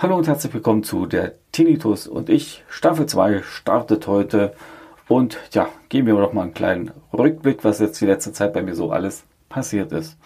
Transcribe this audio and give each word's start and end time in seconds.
Hallo 0.00 0.16
und 0.16 0.28
herzlich 0.28 0.54
willkommen 0.54 0.84
zu 0.84 1.06
der 1.06 1.34
Tinnitus 1.50 2.06
und 2.06 2.30
ich. 2.30 2.64
Staffel 2.68 3.06
2 3.06 3.42
startet 3.42 4.06
heute 4.06 4.54
und 5.08 5.38
ja, 5.50 5.68
geben 5.88 6.06
wir 6.06 6.14
doch 6.14 6.32
mal 6.32 6.42
einen 6.42 6.54
kleinen 6.54 6.92
Rückblick, 7.12 7.64
was 7.64 7.80
jetzt 7.80 8.00
die 8.00 8.06
letzte 8.06 8.32
Zeit 8.32 8.52
bei 8.52 8.62
mir 8.62 8.76
so 8.76 8.92
alles 8.92 9.24
passiert 9.48 9.90
ist. 9.90 10.16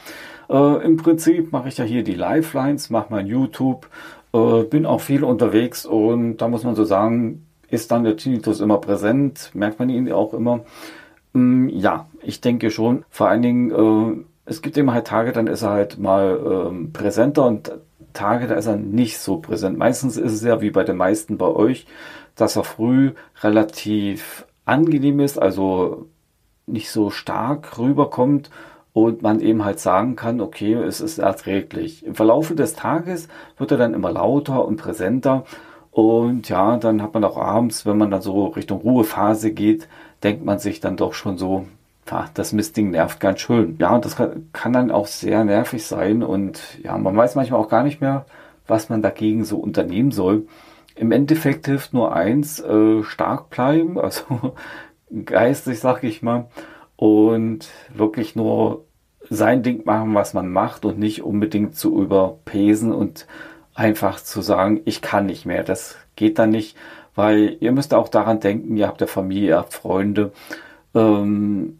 Äh, 0.50 0.84
Im 0.84 0.98
Prinzip 0.98 1.52
mache 1.52 1.68
ich 1.68 1.78
ja 1.78 1.86
hier 1.86 2.04
die 2.04 2.14
Lifelines, 2.14 2.90
mache 2.90 3.06
mein 3.08 3.26
YouTube, 3.26 3.88
äh, 4.34 4.64
bin 4.64 4.84
auch 4.84 5.00
viel 5.00 5.24
unterwegs 5.24 5.86
und 5.86 6.36
da 6.36 6.48
muss 6.48 6.64
man 6.64 6.74
so 6.74 6.84
sagen, 6.84 7.46
ist 7.72 7.90
dann 7.90 8.04
der 8.04 8.18
Tinnitus 8.18 8.60
immer 8.60 8.78
präsent, 8.78 9.50
merkt 9.54 9.78
man 9.78 9.88
ihn 9.88 10.12
auch 10.12 10.34
immer. 10.34 10.60
Ähm, 11.34 11.70
ja, 11.70 12.06
ich 12.22 12.42
denke 12.42 12.70
schon. 12.70 13.04
Vor 13.08 13.28
allen 13.28 13.40
Dingen, 13.40 13.70
äh, 13.70 14.24
es 14.44 14.60
gibt 14.60 14.76
immer 14.76 14.92
halt 14.92 15.06
Tage, 15.06 15.32
dann 15.32 15.46
ist 15.46 15.62
er 15.62 15.70
halt 15.70 15.98
mal 15.98 16.68
ähm, 16.68 16.92
präsenter 16.92 17.46
und 17.46 17.72
Tage, 18.12 18.46
da 18.46 18.56
ist 18.56 18.66
er 18.66 18.76
nicht 18.76 19.18
so 19.18 19.38
präsent. 19.38 19.78
Meistens 19.78 20.18
ist 20.18 20.32
es 20.32 20.42
ja 20.42 20.60
wie 20.60 20.70
bei 20.70 20.84
den 20.84 20.98
meisten 20.98 21.38
bei 21.38 21.46
euch, 21.46 21.86
dass 22.36 22.56
er 22.56 22.64
früh 22.64 23.12
relativ 23.40 24.44
angenehm 24.66 25.20
ist, 25.20 25.40
also 25.40 26.08
nicht 26.66 26.90
so 26.90 27.08
stark 27.08 27.78
rüberkommt 27.78 28.50
und 28.92 29.22
man 29.22 29.40
eben 29.40 29.64
halt 29.64 29.80
sagen 29.80 30.14
kann, 30.14 30.42
okay, 30.42 30.74
es 30.74 31.00
ist 31.00 31.18
erträglich. 31.18 32.04
Im 32.04 32.14
Verlaufe 32.14 32.54
des 32.54 32.74
Tages 32.74 33.28
wird 33.56 33.70
er 33.70 33.78
dann 33.78 33.94
immer 33.94 34.12
lauter 34.12 34.66
und 34.66 34.76
präsenter 34.76 35.44
und 35.92 36.48
ja, 36.48 36.78
dann 36.78 37.02
hat 37.02 37.12
man 37.12 37.22
auch 37.22 37.36
abends, 37.36 37.84
wenn 37.84 37.98
man 37.98 38.10
dann 38.10 38.22
so 38.22 38.46
Richtung 38.46 38.80
Ruhephase 38.80 39.52
geht, 39.52 39.88
denkt 40.22 40.42
man 40.44 40.58
sich 40.58 40.80
dann 40.80 40.96
doch 40.96 41.12
schon 41.12 41.36
so, 41.36 41.66
ja, 42.10 42.30
das 42.34 42.52
Mistding 42.54 42.90
nervt 42.90 43.20
ganz 43.20 43.40
schön. 43.40 43.76
Ja, 43.78 43.94
und 43.94 44.04
das 44.06 44.16
kann, 44.16 44.48
kann, 44.54 44.72
dann 44.72 44.90
auch 44.90 45.06
sehr 45.06 45.44
nervig 45.44 45.86
sein 45.86 46.22
und 46.22 46.62
ja, 46.82 46.96
man 46.96 47.14
weiß 47.14 47.34
manchmal 47.34 47.60
auch 47.60 47.68
gar 47.68 47.84
nicht 47.84 48.00
mehr, 48.00 48.24
was 48.66 48.88
man 48.88 49.02
dagegen 49.02 49.44
so 49.44 49.58
unternehmen 49.58 50.12
soll. 50.12 50.46
Im 50.94 51.12
Endeffekt 51.12 51.66
hilft 51.66 51.92
nur 51.92 52.14
eins, 52.14 52.58
äh, 52.60 53.02
stark 53.02 53.50
bleiben, 53.50 53.98
also 54.00 54.54
geistig, 55.26 55.78
sag 55.80 56.04
ich 56.04 56.22
mal, 56.22 56.46
und 56.96 57.68
wirklich 57.94 58.34
nur 58.34 58.84
sein 59.28 59.62
Ding 59.62 59.84
machen, 59.84 60.14
was 60.14 60.32
man 60.34 60.48
macht 60.48 60.86
und 60.86 60.98
nicht 60.98 61.22
unbedingt 61.22 61.76
zu 61.76 62.00
überpesen 62.00 62.92
und 62.92 63.26
einfach 63.74 64.20
zu 64.20 64.42
sagen, 64.42 64.80
ich 64.84 65.02
kann 65.02 65.26
nicht 65.26 65.46
mehr. 65.46 65.64
Das 65.64 65.96
geht 66.16 66.38
dann 66.38 66.50
nicht, 66.50 66.76
weil 67.14 67.56
ihr 67.60 67.72
müsst 67.72 67.94
auch 67.94 68.08
daran 68.08 68.40
denken, 68.40 68.76
ihr 68.76 68.86
habt 68.86 69.00
ja 69.00 69.06
Familie, 69.06 69.48
ihr 69.50 69.58
habt 69.58 69.74
Freunde. 69.74 70.32
Ähm, 70.94 71.78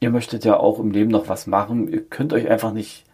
ihr 0.00 0.10
möchtet 0.10 0.44
ja 0.44 0.56
auch 0.56 0.78
im 0.78 0.90
Leben 0.90 1.10
noch 1.10 1.28
was 1.28 1.46
machen. 1.46 1.88
Ihr 1.88 2.04
könnt 2.04 2.32
euch 2.32 2.48
einfach 2.48 2.72
nicht 2.72 3.04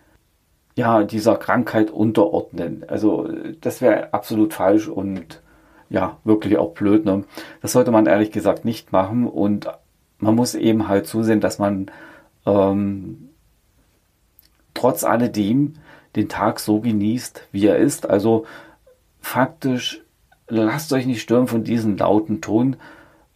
ja, 0.77 1.03
dieser 1.05 1.37
Krankheit 1.37 1.91
unterordnen. 1.91 2.85
Also 2.89 3.29
das 3.61 3.81
wäre 3.81 4.13
absolut 4.13 4.55
falsch 4.55 4.89
und 4.89 5.43
ja, 5.89 6.19
wirklich 6.25 6.59
auch 6.59 6.75
blöd. 6.75 7.05
Ne? 7.05 7.25
Das 7.63 7.73
sollte 7.73 7.91
man 7.91 8.07
ehrlich 8.07 8.31
gesagt 8.31 8.65
nicht 8.65 8.93
machen 8.93 9.27
und 9.27 9.69
man 10.19 10.35
muss 10.35 10.55
eben 10.55 10.89
halt 10.89 11.07
zusehen, 11.07 11.41
dass 11.41 11.59
man 11.59 11.91
ähm, 12.47 13.31
trotz 14.75 15.05
alledem 15.05 15.75
den 16.17 16.29
Tag 16.29 16.59
so 16.61 16.81
genießt, 16.81 17.49
wie 17.53 17.67
er 17.67 17.77
ist. 17.77 18.09
Also 18.09 18.47
faktisch 19.21 20.03
lasst 20.49 20.93
euch 20.93 21.07
nicht 21.07 21.23
stören 21.23 21.47
von 21.47 21.65
diesem 21.65 21.97
lauten 21.97 22.41
Ton. 22.41 22.77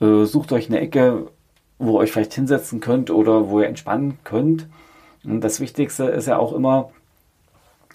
Äh, 0.00 0.24
sucht 0.24 0.52
euch 0.52 0.68
eine 0.68 0.80
Ecke, 0.80 1.28
wo 1.78 1.98
ihr 1.98 2.00
euch 2.00 2.12
vielleicht 2.12 2.34
hinsetzen 2.34 2.80
könnt 2.80 3.10
oder 3.10 3.48
wo 3.48 3.60
ihr 3.60 3.66
entspannen 3.66 4.18
könnt. 4.24 4.66
Und 5.24 5.42
das 5.42 5.60
Wichtigste 5.60 6.04
ist 6.04 6.26
ja 6.26 6.38
auch 6.38 6.52
immer, 6.52 6.90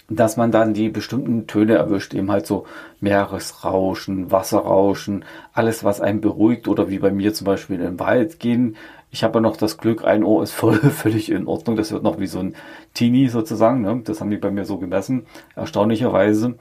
dass 0.08 0.38
man 0.38 0.52
dann 0.52 0.74
die 0.74 0.90
bestimmten 0.90 1.48
Töne 1.48 1.76
erwischt, 1.76 2.14
eben 2.14 2.32
halt 2.32 2.46
so 2.46 2.66
Meeresrauschen, 3.00 4.32
Wasserrauschen, 4.32 5.26
alles, 5.54 5.84
was 5.84 6.00
einen 6.00 6.22
beruhigt 6.22 6.68
oder 6.68 6.90
wie 6.90 7.00
bei 7.00 7.12
mir 7.12 7.34
zum 7.34 7.46
Beispiel 7.46 7.78
in 7.78 7.82
den 7.82 8.00
Wald 8.00 8.40
gehen. 8.40 8.76
Ich 9.16 9.24
habe 9.24 9.36
ja 9.36 9.42
noch 9.42 9.56
das 9.56 9.78
Glück, 9.78 10.04
ein 10.04 10.26
Ohr 10.26 10.44
ist 10.44 10.52
voll, 10.52 10.76
völlig 10.92 11.32
in 11.32 11.48
Ordnung. 11.48 11.78
Das 11.78 11.90
wird 11.94 12.04
noch 12.04 12.20
wie 12.20 12.28
so 12.28 12.40
ein 12.40 12.54
Teenie 12.94 13.30
sozusagen. 13.30 13.80
Ne? 13.80 14.02
Das 14.04 14.20
haben 14.20 14.30
die 14.30 14.36
bei 14.36 14.52
mir 14.52 14.66
so 14.66 14.78
gemessen, 14.78 15.26
erstaunlicherweise. 15.56 16.56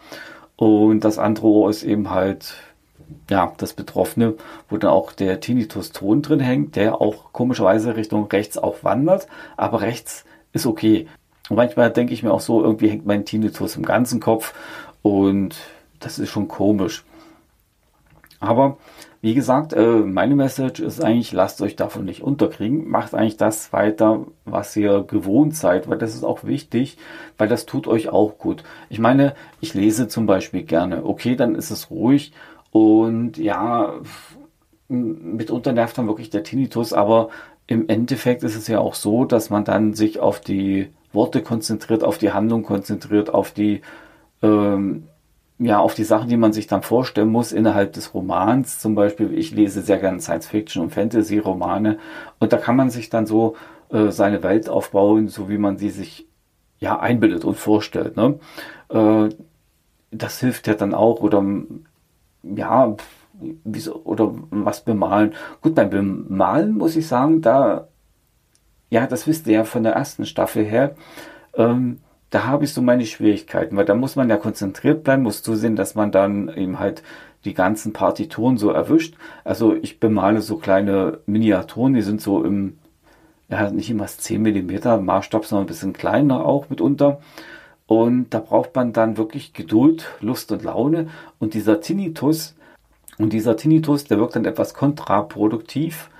Und 0.55 1.01
das 1.01 1.19
andere 1.19 1.49
Ohr 1.49 1.69
ist 1.69 1.83
eben 1.83 2.11
halt 2.11 2.55
ja, 3.29 3.53
das 3.57 3.73
Betroffene, 3.73 4.35
wo 4.69 4.77
dann 4.77 4.93
auch 4.93 5.11
der 5.11 5.41
Tinnitus-Ton 5.41 6.23
drin 6.23 6.39
hängt, 6.39 6.77
der 6.77 7.01
auch 7.01 7.33
komischerweise 7.33 7.97
Richtung 7.97 8.29
rechts 8.29 8.57
auch 8.57 8.85
wandert, 8.85 9.27
aber 9.57 9.81
rechts 9.81 10.25
ist 10.53 10.65
okay. 10.65 11.09
Und 11.49 11.57
manchmal 11.57 11.91
denke 11.91 12.15
ich 12.15 12.23
mir 12.23 12.33
auch 12.33 12.41
so, 12.41 12.63
irgendwie 12.63 12.89
hängt 12.89 13.05
mein 13.05 13.25
Tinnitus 13.25 13.75
im 13.75 13.85
ganzen 13.85 14.21
Kopf 14.21 14.55
und 15.03 15.57
das 15.99 16.21
ist 16.21 16.31
schon 16.31 16.47
komisch. 16.47 17.03
Aber 18.45 18.79
wie 19.21 19.35
gesagt, 19.35 19.73
äh, 19.73 20.01
meine 20.01 20.37
Message 20.37 20.81
ist 20.81 21.03
eigentlich, 21.03 21.33
lasst 21.33 21.63
euch 21.63 21.77
davon 21.77 22.05
nicht 22.05 22.23
unterkriegen, 22.23 22.89
macht 22.89 23.15
eigentlich 23.15 23.39
das 23.39 23.73
weiter, 23.73 24.27
was 24.45 24.77
ihr 24.77 25.03
gewohnt 25.03 25.57
seid, 25.57 25.89
weil 25.89 25.99
das 25.99 26.15
ist 26.15 26.25
auch 26.25 26.45
wichtig, 26.45 26.99
weil 27.39 27.49
das 27.49 27.65
tut 27.65 27.87
euch 27.87 28.11
auch 28.11 28.37
gut. 28.37 28.63
Ich 28.91 28.99
meine, 28.99 29.35
ich 29.61 29.73
lese 29.75 30.09
zum 30.09 30.27
Beispiel 30.27 30.63
gerne, 30.63 31.07
okay, 31.07 31.37
dann 31.37 31.55
ist 31.55 31.71
es 31.71 31.91
ruhig. 31.91 32.33
Und 32.71 33.39
ja, 33.39 33.95
mitunter 34.89 35.73
nervt 35.73 35.97
dann 35.97 36.07
wirklich 36.07 36.31
der 36.31 36.43
Tinnitus, 36.43 36.93
aber 36.93 37.31
im 37.67 37.89
Endeffekt 37.89 38.43
ist 38.43 38.57
es 38.57 38.69
ja 38.69 38.81
auch 38.81 38.95
so, 38.95 39.25
dass 39.25 39.49
man 39.49 39.65
dann 39.65 39.95
sich 39.95 40.21
auf 40.21 40.41
die 40.41 40.91
Worte 41.13 41.43
konzentriert, 41.43 42.05
auf 42.05 42.19
die 42.19 42.33
Handlung 42.33 42.63
konzentriert, 42.63 43.33
auf 43.33 43.53
die, 43.53 43.81
ähm, 44.43 45.05
ja, 45.59 45.79
auf 45.79 45.95
die 45.95 46.05
Sachen, 46.05 46.29
die 46.29 46.37
man 46.37 46.53
sich 46.53 46.67
dann 46.67 46.83
vorstellen 46.83 47.29
muss 47.29 47.53
innerhalb 47.53 47.93
des 47.93 48.13
Romans. 48.13 48.81
Zum 48.81 48.95
Beispiel, 48.95 49.33
ich 49.33 49.53
lese 49.53 49.83
sehr 49.83 49.99
gerne 49.99 50.21
Science-Fiction 50.21 50.83
und 50.83 50.91
Fantasy-Romane 50.91 51.99
und 52.41 52.53
da 52.53 52.57
kann 52.57 52.77
man 52.77 52.91
sich 52.91 53.09
dann 53.09 53.27
so 53.27 53.55
äh, 53.91 54.11
seine 54.11 54.43
Welt 54.43 54.69
aufbauen, 54.69 55.29
so 55.29 55.49
wie 55.49 55.59
man 55.59 55.79
sie 55.79 55.91
sich 55.91 56.27
ja 56.79 56.99
einbildet 56.99 57.45
und 57.45 57.57
vorstellt. 57.57 58.17
Ne? 58.17 58.39
Äh, 58.89 59.29
das 60.11 60.41
hilft 60.41 60.67
ja 60.67 60.75
dann 60.75 60.95
auch 60.95 61.21
oder 61.21 61.45
ja, 62.43 62.97
wieso, 63.65 64.03
oder 64.05 64.35
was 64.51 64.85
bemalen. 64.85 65.35
Gut, 65.61 65.75
beim 65.75 65.91
Bemalen 65.91 66.73
muss 66.77 66.97
ich 66.97 67.07
sagen, 67.07 67.43
da, 67.43 67.89
ja, 68.91 69.07
das 69.07 69.27
wisst 69.27 69.47
ihr 69.47 69.55
ja 69.55 69.65
von 69.65 69.83
der 69.83 69.93
ersten 69.93 70.27
Staffel 70.27 70.65
her, 70.65 70.95
ähm, 71.55 72.01
da 72.35 72.47
habe 72.47 72.65
ich 72.65 72.75
so 72.75 72.83
meine 72.83 73.07
Schwierigkeiten, 73.07 73.77
weil 73.77 73.85
da 73.85 73.95
muss 73.95 74.17
man 74.17 74.29
ja 74.29 74.37
konzentriert 74.37 75.05
bleiben, 75.05 75.23
muss 75.23 75.45
zusehen, 75.45 75.77
dass 75.77 75.95
man 75.95 76.11
dann 76.11 76.49
eben 76.49 76.81
halt 76.81 77.05
die 77.45 77.55
ganzen 77.55 77.93
Partituren 77.93 78.59
so 78.59 78.71
erwischt. 78.71 79.15
Also 79.45 79.73
ich 79.73 80.01
bemale 80.01 80.41
so 80.41 80.57
kleine 80.57 81.21
Miniaturen, 81.27 81.95
die 81.95 82.03
sind 82.03 82.21
so 82.21 82.43
im, 82.43 82.79
ja, 83.49 83.71
nicht 83.71 83.89
immer 83.89 84.07
10 84.09 84.43
mm 84.43 85.05
Maßstab, 85.05 85.45
sondern 85.45 85.67
ein 85.67 85.69
bisschen 85.69 85.93
kleiner 85.93 86.45
auch 86.45 86.71
mitunter. 86.71 87.21
Und 87.87 88.31
da 88.31 88.41
braucht 88.41 88.75
man 88.75 88.93
dann 88.93 89.17
wirklich 89.17 89.53
Geduld, 89.53 90.07
Lust 90.21 90.51
und 90.51 90.65
Laune. 90.65 91.07
Und 91.39 91.55
dieser 91.55 91.81
Tinnitus, 91.81 92.57
und 93.17 93.33
dieser 93.33 93.57
Tinnitus, 93.57 94.07
der 94.07 94.19
wirkt 94.19 94.35
dann 94.35 94.45
etwas 94.45 94.75
kontraproduktiv, 94.75 96.11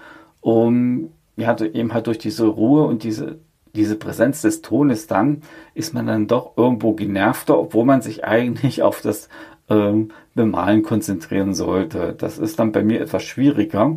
um, 0.43 1.11
ja, 1.37 1.59
eben 1.61 1.93
halt 1.93 2.07
durch 2.07 2.19
diese 2.19 2.47
Ruhe 2.47 2.85
und 2.85 3.03
diese, 3.03 3.41
diese 3.75 3.97
Präsenz 3.97 4.43
des 4.43 4.63
Tones 4.63 5.07
dann, 5.07 5.43
ist 5.75 5.95
man 5.95 6.07
dann 6.07 6.27
doch 6.27 6.57
irgendwo 6.57 6.93
genervter, 6.93 7.59
obwohl 7.59 7.85
man 7.85 8.03
sich 8.03 8.25
eigentlich 8.25 8.83
auf 8.83 9.01
das 9.01 9.29
ähm, 9.69 10.11
Bemalen 10.35 10.83
konzentrieren 10.83 11.55
sollte. 11.55 12.15
Das 12.17 12.39
ist 12.39 12.59
dann 12.59 12.73
bei 12.73 12.83
mir 12.83 13.01
etwas 13.01 13.23
schwieriger. 13.25 13.97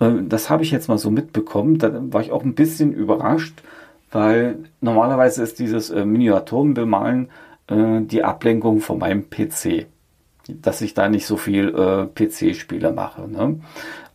Ähm, 0.00 0.28
das 0.28 0.50
habe 0.50 0.62
ich 0.62 0.70
jetzt 0.70 0.88
mal 0.88 0.98
so 0.98 1.10
mitbekommen. 1.10 1.78
Da 1.78 1.92
war 2.12 2.20
ich 2.20 2.32
auch 2.32 2.44
ein 2.44 2.54
bisschen 2.54 2.92
überrascht, 2.92 3.62
weil 4.10 4.58
normalerweise 4.80 5.42
ist 5.42 5.58
dieses 5.58 5.90
äh, 5.90 6.04
Miniaturenbemalen 6.04 7.28
äh, 7.68 8.00
die 8.00 8.24
Ablenkung 8.24 8.80
von 8.80 8.98
meinem 8.98 9.30
PC, 9.30 9.86
dass 10.48 10.80
ich 10.82 10.94
da 10.94 11.08
nicht 11.08 11.26
so 11.26 11.36
viel 11.36 11.68
äh, 11.68 12.06
PC-Spiele 12.06 12.92
mache. 12.92 13.28
Ne? 13.28 13.60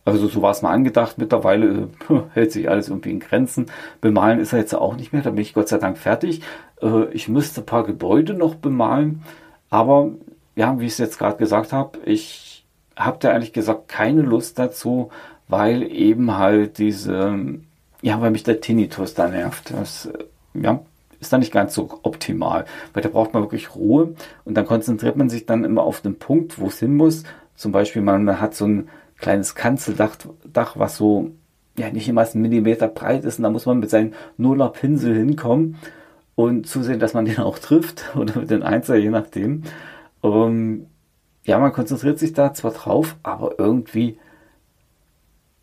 Also 0.06 0.28
so 0.28 0.40
war 0.40 0.52
es 0.52 0.62
mal 0.62 0.72
angedacht. 0.72 1.18
Mittlerweile 1.18 1.88
äh, 2.08 2.14
hält 2.32 2.52
sich 2.52 2.70
alles 2.70 2.88
irgendwie 2.88 3.10
in 3.10 3.20
Grenzen. 3.20 3.66
Bemalen 4.00 4.40
ist 4.40 4.54
er 4.54 4.60
jetzt 4.60 4.74
auch 4.74 4.96
nicht 4.96 5.12
mehr. 5.12 5.20
Da 5.20 5.30
bin 5.30 5.42
ich 5.42 5.52
Gott 5.52 5.68
sei 5.68 5.76
Dank 5.76 5.98
fertig. 5.98 6.40
Äh, 6.80 7.10
ich 7.10 7.28
müsste 7.28 7.60
ein 7.60 7.66
paar 7.66 7.84
Gebäude 7.84 8.32
noch 8.32 8.54
bemalen. 8.54 9.22
Aber 9.68 10.12
ja, 10.54 10.80
wie 10.80 10.86
ich 10.86 10.92
es 10.92 10.98
jetzt 10.98 11.18
gerade 11.18 11.36
gesagt 11.36 11.74
habe, 11.74 11.98
ich 12.06 12.64
habe 12.96 13.18
da 13.20 13.32
ehrlich 13.32 13.52
gesagt 13.52 13.88
keine 13.88 14.22
Lust 14.22 14.58
dazu, 14.58 15.10
weil 15.48 15.82
eben 15.82 16.38
halt 16.38 16.78
diese 16.78 17.60
ja, 18.02 18.20
weil 18.20 18.30
mich 18.30 18.44
der 18.44 18.60
Tinnitus 18.60 19.14
da 19.14 19.28
nervt. 19.28 19.72
Das, 19.72 20.06
äh, 20.06 20.24
ja, 20.54 20.80
ist 21.18 21.32
dann 21.32 21.40
nicht 21.40 21.52
ganz 21.52 21.74
so 21.74 21.98
optimal, 22.02 22.66
weil 22.92 23.02
da 23.02 23.08
braucht 23.08 23.34
man 23.34 23.42
wirklich 23.42 23.74
Ruhe 23.74 24.14
und 24.44 24.54
dann 24.54 24.66
konzentriert 24.66 25.16
man 25.16 25.28
sich 25.28 25.46
dann 25.46 25.64
immer 25.64 25.82
auf 25.82 26.02
den 26.02 26.18
Punkt, 26.18 26.60
wo 26.60 26.66
es 26.66 26.78
hin 26.78 26.96
muss. 26.96 27.24
Zum 27.56 27.72
Beispiel, 27.72 28.02
man 28.02 28.40
hat 28.40 28.54
so 28.54 28.66
ein 28.66 28.88
kleines 29.18 29.54
Kanzeldach, 29.54 30.16
Dach, 30.44 30.78
was 30.78 30.96
so 30.96 31.30
ja 31.78 31.90
nicht 31.90 32.08
immer 32.08 32.22
ein 32.22 32.40
Millimeter 32.40 32.88
breit 32.88 33.24
ist. 33.24 33.38
Und 33.38 33.44
da 33.44 33.50
muss 33.50 33.66
man 33.66 33.78
mit 33.78 33.90
seinem 33.90 34.14
Nuller 34.36 34.70
Pinsel 34.70 35.14
hinkommen 35.14 35.76
und 36.34 36.66
zusehen, 36.66 37.00
dass 37.00 37.14
man 37.14 37.24
den 37.24 37.38
auch 37.40 37.58
trifft 37.58 38.16
oder 38.16 38.40
mit 38.40 38.50
den 38.50 38.62
Einser, 38.62 38.96
je 38.96 39.10
nachdem. 39.10 39.62
Um, 40.20 40.86
ja, 41.44 41.58
man 41.58 41.72
konzentriert 41.72 42.18
sich 42.18 42.32
da 42.32 42.52
zwar 42.52 42.72
drauf, 42.72 43.16
aber 43.22 43.58
irgendwie 43.58 44.18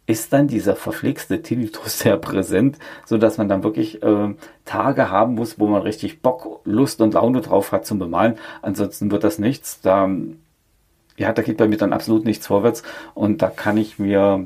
ist 0.05 0.33
dann 0.33 0.47
dieser 0.47 0.75
verflixte 0.75 1.41
Tinnitus 1.41 1.99
sehr 1.99 2.17
präsent, 2.17 2.77
so 3.05 3.17
dass 3.17 3.37
man 3.37 3.49
dann 3.49 3.63
wirklich 3.63 4.03
äh, 4.03 4.35
Tage 4.65 5.09
haben 5.09 5.35
muss, 5.35 5.59
wo 5.59 5.67
man 5.67 5.81
richtig 5.81 6.21
Bock, 6.21 6.61
Lust 6.65 7.01
und 7.01 7.13
Laune 7.13 7.41
drauf 7.41 7.71
hat 7.71 7.85
zum 7.85 7.99
Bemalen. 7.99 8.37
Ansonsten 8.61 9.11
wird 9.11 9.23
das 9.23 9.39
nichts. 9.39 9.81
Da, 9.81 10.09
ja, 11.17 11.31
da 11.31 11.41
geht 11.41 11.57
bei 11.57 11.67
mir 11.67 11.77
dann 11.77 11.93
absolut 11.93 12.25
nichts 12.25 12.47
vorwärts 12.47 12.83
und 13.13 13.41
da 13.41 13.49
kann 13.49 13.77
ich 13.77 13.99
mir 13.99 14.45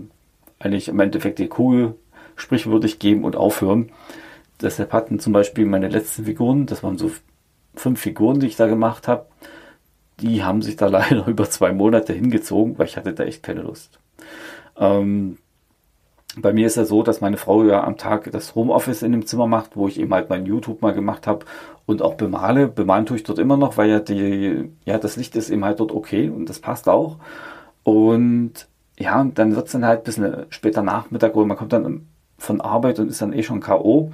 eigentlich 0.59 0.87
im 0.87 0.99
Endeffekt 0.99 1.39
die 1.39 1.47
Kugel 1.47 1.95
sprichwürdig 2.35 2.99
geben 2.99 3.23
und 3.23 3.35
aufhören. 3.35 3.91
Deshalb 4.61 4.93
hatten 4.93 5.19
zum 5.19 5.33
Beispiel 5.33 5.65
meine 5.65 5.87
letzten 5.87 6.25
Figuren, 6.25 6.65
das 6.65 6.83
waren 6.83 6.97
so 6.97 7.11
fünf 7.75 7.99
Figuren, 7.99 8.39
die 8.39 8.47
ich 8.47 8.55
da 8.55 8.67
gemacht 8.67 9.07
habe, 9.07 9.27
die 10.19 10.43
haben 10.43 10.61
sich 10.61 10.75
da 10.75 10.87
leider 10.87 11.27
über 11.27 11.49
zwei 11.49 11.71
Monate 11.71 12.13
hingezogen, 12.13 12.77
weil 12.77 12.87
ich 12.87 12.97
hatte 12.97 13.13
da 13.13 13.23
echt 13.23 13.43
keine 13.43 13.61
Lust. 13.61 13.99
Ähm, 14.77 15.37
bei 16.35 16.53
mir 16.53 16.67
ist 16.67 16.77
ja 16.77 16.85
so, 16.85 17.03
dass 17.03 17.21
meine 17.21 17.37
Frau 17.37 17.63
ja 17.63 17.83
am 17.83 17.97
Tag 17.97 18.29
das 18.31 18.53
Homeoffice 18.53 19.01
in 19.01 19.11
dem 19.11 19.25
Zimmer 19.25 19.47
macht, 19.47 19.75
wo 19.75 19.87
ich 19.87 19.99
eben 19.99 20.13
halt 20.13 20.29
mein 20.29 20.45
YouTube 20.45 20.81
mal 20.81 20.93
gemacht 20.93 21.25
habe 21.25 21.45
und 21.85 22.01
auch 22.01 22.15
bemale. 22.15 22.67
Bemalen 22.67 23.05
tue 23.05 23.17
ich 23.17 23.23
dort 23.23 23.39
immer 23.39 23.57
noch, 23.57 23.77
weil 23.77 23.89
ja 23.89 23.99
die, 23.99 24.69
ja, 24.85 24.97
das 24.97 25.15
Licht 25.15 25.35
ist 25.35 25.49
eben 25.49 25.65
halt 25.65 25.79
dort 25.79 25.91
okay 25.91 26.29
und 26.29 26.47
das 26.49 26.59
passt 26.59 26.89
auch. 26.89 27.17
Und 27.83 28.67
ja, 28.99 29.21
und 29.21 29.39
dann 29.39 29.55
wird 29.55 29.67
es 29.67 29.71
dann 29.71 29.85
halt 29.85 30.01
ein 30.01 30.03
bisschen 30.03 30.45
später 30.49 30.83
Nachmittag, 30.83 31.35
wo 31.35 31.45
man 31.45 31.57
kommt 31.57 31.73
dann 31.73 32.07
von 32.37 32.61
Arbeit 32.61 32.99
und 32.99 33.09
ist 33.09 33.21
dann 33.21 33.33
eh 33.33 33.43
schon 33.43 33.61
K.O. 33.61 34.11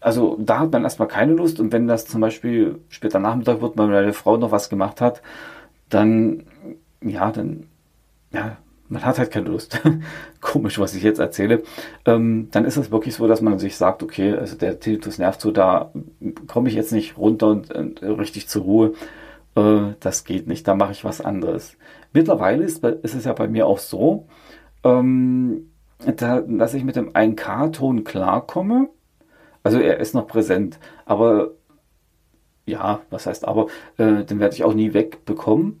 Also 0.00 0.36
da 0.40 0.60
hat 0.60 0.72
man 0.72 0.84
erstmal 0.84 1.08
keine 1.08 1.32
Lust 1.32 1.60
und 1.60 1.72
wenn 1.72 1.86
das 1.86 2.06
zum 2.06 2.20
Beispiel 2.20 2.78
später 2.88 3.18
Nachmittag 3.18 3.60
wird, 3.60 3.76
weil 3.76 3.88
meine 3.88 4.12
Frau 4.12 4.36
noch 4.36 4.50
was 4.50 4.68
gemacht 4.70 5.00
hat, 5.00 5.22
dann, 5.88 6.44
ja, 7.02 7.30
dann, 7.30 7.66
ja, 8.32 8.56
man 8.90 9.04
hat 9.04 9.18
halt 9.18 9.30
keine 9.30 9.48
Lust. 9.48 9.80
Komisch, 10.40 10.78
was 10.78 10.94
ich 10.94 11.02
jetzt 11.02 11.20
erzähle. 11.20 11.62
Ähm, 12.04 12.48
dann 12.50 12.64
ist 12.64 12.76
es 12.76 12.90
wirklich 12.90 13.14
so, 13.14 13.26
dass 13.26 13.40
man 13.40 13.58
sich 13.58 13.76
sagt, 13.76 14.02
okay, 14.02 14.34
also 14.34 14.56
der 14.56 14.80
Tinnitus 14.80 15.18
nervt 15.18 15.40
so, 15.40 15.52
da 15.52 15.92
komme 16.48 16.68
ich 16.68 16.74
jetzt 16.74 16.92
nicht 16.92 17.16
runter 17.16 17.48
und, 17.48 17.72
und 17.72 18.02
richtig 18.02 18.48
zur 18.48 18.62
Ruhe. 18.62 18.92
Äh, 19.54 19.94
das 20.00 20.24
geht 20.24 20.48
nicht, 20.48 20.66
da 20.66 20.74
mache 20.74 20.92
ich 20.92 21.04
was 21.04 21.20
anderes. 21.20 21.76
Mittlerweile 22.12 22.64
ist, 22.64 22.84
ist, 22.84 23.14
es 23.14 23.24
ja 23.24 23.32
bei 23.32 23.46
mir 23.46 23.66
auch 23.66 23.78
so, 23.78 24.26
ähm, 24.82 25.70
da, 26.16 26.40
dass 26.40 26.74
ich 26.74 26.82
mit 26.82 26.96
dem 26.96 27.12
1K-Ton 27.12 28.02
klarkomme. 28.04 28.88
Also 29.62 29.78
er 29.78 30.00
ist 30.00 30.14
noch 30.14 30.26
präsent, 30.26 30.80
aber 31.04 31.52
ja, 32.66 33.00
was 33.10 33.26
heißt 33.26 33.46
aber, 33.46 33.66
äh, 33.98 34.24
den 34.24 34.40
werde 34.40 34.54
ich 34.54 34.64
auch 34.64 34.74
nie 34.74 34.94
wegbekommen. 34.94 35.80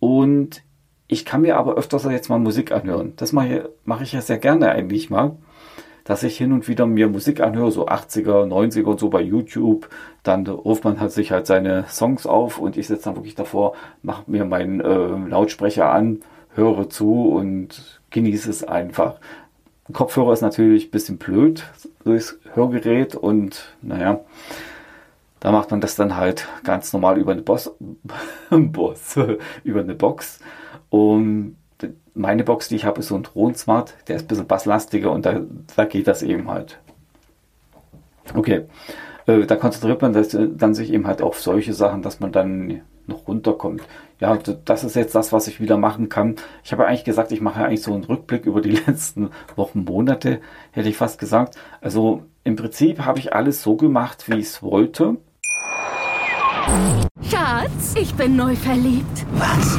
Und 0.00 0.62
ich 1.10 1.24
kann 1.24 1.42
mir 1.42 1.56
aber 1.56 1.74
öfters 1.74 2.04
jetzt 2.04 2.28
mal 2.28 2.38
Musik 2.38 2.70
anhören. 2.70 3.14
Das 3.16 3.32
mache 3.32 3.48
ich, 3.48 3.62
mache 3.84 4.04
ich 4.04 4.12
ja 4.12 4.20
sehr 4.20 4.38
gerne 4.38 4.70
eigentlich 4.70 5.10
mal, 5.10 5.32
dass 6.04 6.22
ich 6.22 6.36
hin 6.36 6.52
und 6.52 6.68
wieder 6.68 6.86
mir 6.86 7.08
Musik 7.08 7.40
anhöre, 7.40 7.72
so 7.72 7.88
80er, 7.88 8.46
90er 8.46 8.84
und 8.84 9.00
so 9.00 9.10
bei 9.10 9.20
YouTube. 9.20 9.88
Dann 10.22 10.46
ruft 10.46 10.84
man 10.84 11.00
halt 11.00 11.10
sich 11.10 11.32
halt 11.32 11.48
seine 11.48 11.84
Songs 11.88 12.26
auf 12.26 12.58
und 12.58 12.76
ich 12.76 12.86
sitze 12.86 13.04
dann 13.04 13.16
wirklich 13.16 13.34
davor, 13.34 13.74
mache 14.02 14.30
mir 14.30 14.44
meinen 14.44 14.80
äh, 14.80 15.28
Lautsprecher 15.28 15.90
an, 15.90 16.20
höre 16.54 16.88
zu 16.88 17.32
und 17.32 18.00
genieße 18.10 18.48
es 18.48 18.62
einfach. 18.62 19.16
Kopfhörer 19.92 20.32
ist 20.32 20.42
natürlich 20.42 20.86
ein 20.86 20.90
bisschen 20.92 21.18
blöd 21.18 21.64
durchs 22.04 22.38
Hörgerät 22.54 23.16
und 23.16 23.74
naja, 23.82 24.20
da 25.40 25.50
macht 25.50 25.72
man 25.72 25.80
das 25.80 25.96
dann 25.96 26.14
halt 26.16 26.46
ganz 26.62 26.92
normal 26.92 27.18
über 27.18 27.32
eine 27.32 27.42
Boss, 27.42 27.74
Boss 28.50 29.18
über 29.64 29.80
eine 29.80 29.96
Box. 29.96 30.38
Und 30.90 31.56
meine 32.14 32.44
Box, 32.44 32.68
die 32.68 32.76
ich 32.76 32.84
habe, 32.84 33.00
ist 33.00 33.08
so 33.08 33.16
ein 33.16 33.22
Thron 33.22 33.54
Smart, 33.54 33.94
der 34.08 34.16
ist 34.16 34.22
ein 34.22 34.28
bisschen 34.28 34.46
basslastiger 34.46 35.10
und 35.10 35.24
da, 35.24 35.40
da 35.76 35.84
geht 35.84 36.06
das 36.06 36.22
eben 36.22 36.50
halt. 36.50 36.78
Okay, 38.34 38.64
äh, 39.26 39.46
da 39.46 39.56
konzentriert 39.56 40.02
man 40.02 40.12
das, 40.12 40.34
äh, 40.34 40.48
dann 40.52 40.74
sich 40.74 40.92
eben 40.92 41.06
halt 41.06 41.22
auf 41.22 41.40
solche 41.40 41.72
Sachen, 41.72 42.02
dass 42.02 42.20
man 42.20 42.32
dann 42.32 42.82
noch 43.06 43.26
runterkommt. 43.26 43.82
Ja, 44.20 44.36
das 44.64 44.84
ist 44.84 44.96
jetzt 44.96 45.14
das, 45.14 45.32
was 45.32 45.48
ich 45.48 45.60
wieder 45.60 45.78
machen 45.78 46.08
kann. 46.08 46.36
Ich 46.62 46.72
habe 46.72 46.86
eigentlich 46.86 47.04
gesagt, 47.04 47.32
ich 47.32 47.40
mache 47.40 47.64
eigentlich 47.64 47.82
so 47.82 47.92
einen 47.92 48.04
Rückblick 48.04 48.46
über 48.46 48.60
die 48.60 48.70
letzten 48.86 49.30
Wochen, 49.56 49.84
Monate, 49.84 50.40
hätte 50.72 50.88
ich 50.88 50.96
fast 50.96 51.18
gesagt. 51.18 51.56
Also 51.80 52.22
im 52.44 52.56
Prinzip 52.56 53.00
habe 53.00 53.18
ich 53.18 53.34
alles 53.34 53.62
so 53.62 53.76
gemacht, 53.76 54.28
wie 54.28 54.38
ich 54.38 54.46
es 54.46 54.62
wollte. 54.62 55.16
Schatz, 57.22 57.94
ich 57.96 58.14
bin 58.14 58.36
neu 58.36 58.54
verliebt. 58.54 59.26
Was? 59.32 59.78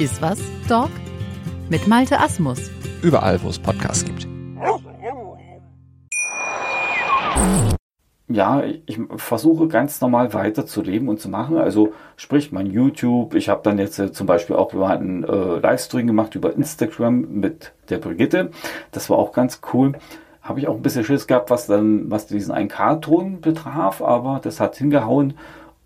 Ist 0.00 0.22
was, 0.22 0.38
Dog? 0.66 0.88
Mit 1.68 1.86
Malte 1.86 2.18
Asmus. 2.18 2.70
Überall, 3.02 3.38
wo 3.42 3.50
es 3.50 3.58
Podcasts 3.58 4.02
gibt. 4.02 4.26
Ja, 8.26 8.62
ich 8.86 8.98
versuche 9.16 9.68
ganz 9.68 10.00
normal 10.00 10.32
weiterzuleben 10.32 11.10
und 11.10 11.20
zu 11.20 11.28
machen. 11.28 11.58
Also 11.58 11.92
sprich 12.16 12.50
mein 12.50 12.64
YouTube. 12.64 13.34
Ich 13.34 13.50
habe 13.50 13.60
dann 13.62 13.76
jetzt 13.76 13.98
äh, 13.98 14.10
zum 14.10 14.26
Beispiel 14.26 14.56
auch 14.56 14.72
über 14.72 14.88
einen 14.88 15.22
äh, 15.22 15.58
Livestream 15.58 16.06
gemacht 16.06 16.34
über 16.34 16.54
Instagram 16.54 17.26
mit 17.32 17.74
der 17.90 17.98
Brigitte. 17.98 18.52
Das 18.92 19.10
war 19.10 19.18
auch 19.18 19.32
ganz 19.32 19.60
cool. 19.74 19.92
Habe 20.40 20.60
ich 20.60 20.68
auch 20.68 20.76
ein 20.76 20.82
bisschen 20.82 21.04
Schiss 21.04 21.26
gehabt, 21.26 21.50
was 21.50 21.66
dann, 21.66 22.10
was 22.10 22.26
diesen 22.26 22.54
1K-Ton 22.54 23.42
betraf, 23.42 24.00
aber 24.00 24.40
das 24.42 24.60
hat 24.60 24.76
hingehauen. 24.76 25.34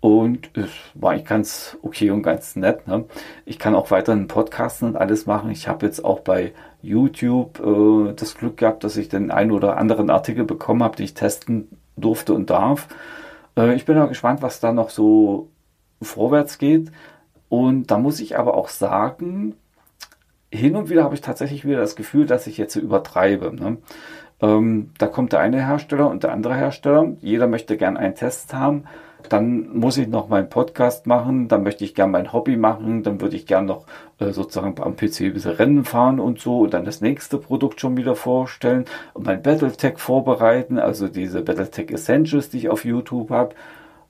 Und 0.05 0.55
es 0.55 0.69
war 0.93 1.13
eigentlich 1.13 1.25
ganz 1.25 1.79
okay 1.81 2.11
und 2.11 2.21
ganz 2.21 2.55
nett. 2.55 2.87
Ne? 2.87 3.05
Ich 3.43 3.57
kann 3.57 3.73
auch 3.73 3.89
weiterhin 3.89 4.27
Podcasten 4.27 4.89
und 4.89 4.97
alles 4.97 5.25
machen. 5.25 5.49
Ich 5.49 5.67
habe 5.67 5.83
jetzt 5.83 6.05
auch 6.05 6.19
bei 6.19 6.53
YouTube 6.83 7.59
äh, 7.59 8.13
das 8.13 8.35
Glück 8.37 8.57
gehabt, 8.57 8.83
dass 8.83 8.97
ich 8.97 9.09
den 9.09 9.31
einen 9.31 9.49
oder 9.49 9.77
anderen 9.77 10.11
Artikel 10.11 10.43
bekommen 10.43 10.83
habe, 10.83 10.95
die 10.95 11.05
ich 11.05 11.15
testen 11.15 11.69
durfte 11.97 12.35
und 12.35 12.51
darf. 12.51 12.87
Äh, 13.57 13.73
ich 13.73 13.85
bin 13.85 13.97
auch 13.97 14.07
gespannt, 14.07 14.43
was 14.43 14.59
da 14.59 14.73
noch 14.73 14.91
so 14.91 15.49
vorwärts 16.03 16.59
geht. 16.59 16.91
Und 17.49 17.89
da 17.89 17.97
muss 17.97 18.19
ich 18.19 18.37
aber 18.37 18.53
auch 18.53 18.69
sagen, 18.69 19.55
hin 20.51 20.75
und 20.75 20.91
wieder 20.91 21.03
habe 21.03 21.15
ich 21.15 21.21
tatsächlich 21.21 21.65
wieder 21.65 21.79
das 21.79 21.95
Gefühl, 21.95 22.27
dass 22.27 22.45
ich 22.45 22.59
jetzt 22.59 22.75
übertreibe. 22.75 23.55
Ne? 23.55 23.77
Ähm, 24.39 24.91
da 24.99 25.07
kommt 25.07 25.33
der 25.33 25.39
eine 25.39 25.65
Hersteller 25.65 26.07
und 26.11 26.21
der 26.21 26.31
andere 26.31 26.53
Hersteller. 26.53 27.13
Jeder 27.21 27.47
möchte 27.47 27.75
gern 27.75 27.97
einen 27.97 28.13
Test 28.13 28.53
haben 28.53 28.83
dann 29.29 29.77
muss 29.77 29.97
ich 29.97 30.07
noch 30.07 30.29
meinen 30.29 30.49
Podcast 30.49 31.07
machen, 31.07 31.47
dann 31.47 31.63
möchte 31.63 31.83
ich 31.83 31.95
gern 31.95 32.11
mein 32.11 32.31
Hobby 32.31 32.57
machen, 32.57 33.03
dann 33.03 33.21
würde 33.21 33.35
ich 33.35 33.45
gern 33.45 33.65
noch 33.65 33.85
äh, 34.19 34.31
sozusagen 34.31 34.79
am 34.81 34.95
PC 34.95 35.21
ein 35.21 35.33
bisschen 35.33 35.51
Rennen 35.51 35.85
fahren 35.85 36.19
und 36.19 36.39
so 36.39 36.59
und 36.59 36.73
dann 36.73 36.85
das 36.85 37.01
nächste 37.01 37.37
Produkt 37.37 37.81
schon 37.81 37.97
wieder 37.97 38.15
vorstellen 38.15 38.85
und 39.13 39.25
mein 39.25 39.41
Battletech 39.41 39.97
vorbereiten, 39.97 40.79
also 40.79 41.07
diese 41.07 41.41
Battletech 41.41 41.91
Essentials, 41.91 42.49
die 42.49 42.59
ich 42.59 42.69
auf 42.69 42.85
YouTube 42.85 43.29
habe. 43.29 43.55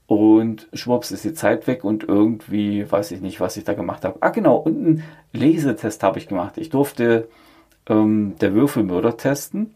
Und 0.07 0.67
schwupps 0.73 1.09
ist 1.09 1.23
die 1.23 1.33
Zeit 1.33 1.65
weg 1.65 1.83
und 1.83 2.03
irgendwie 2.03 2.89
weiß 2.89 3.09
ich 3.11 3.21
nicht, 3.21 3.39
was 3.39 3.57
ich 3.57 3.63
da 3.63 3.73
gemacht 3.73 4.05
habe. 4.05 4.17
Ah 4.21 4.29
genau, 4.29 4.57
und 4.57 4.77
einen 4.77 5.03
Lesetest 5.33 6.03
habe 6.03 6.19
ich 6.19 6.27
gemacht. 6.27 6.57
Ich 6.57 6.69
durfte 6.69 7.27
ähm, 7.89 8.35
der 8.39 8.53
Würfelmörder 8.53 9.17
testen. 9.17 9.75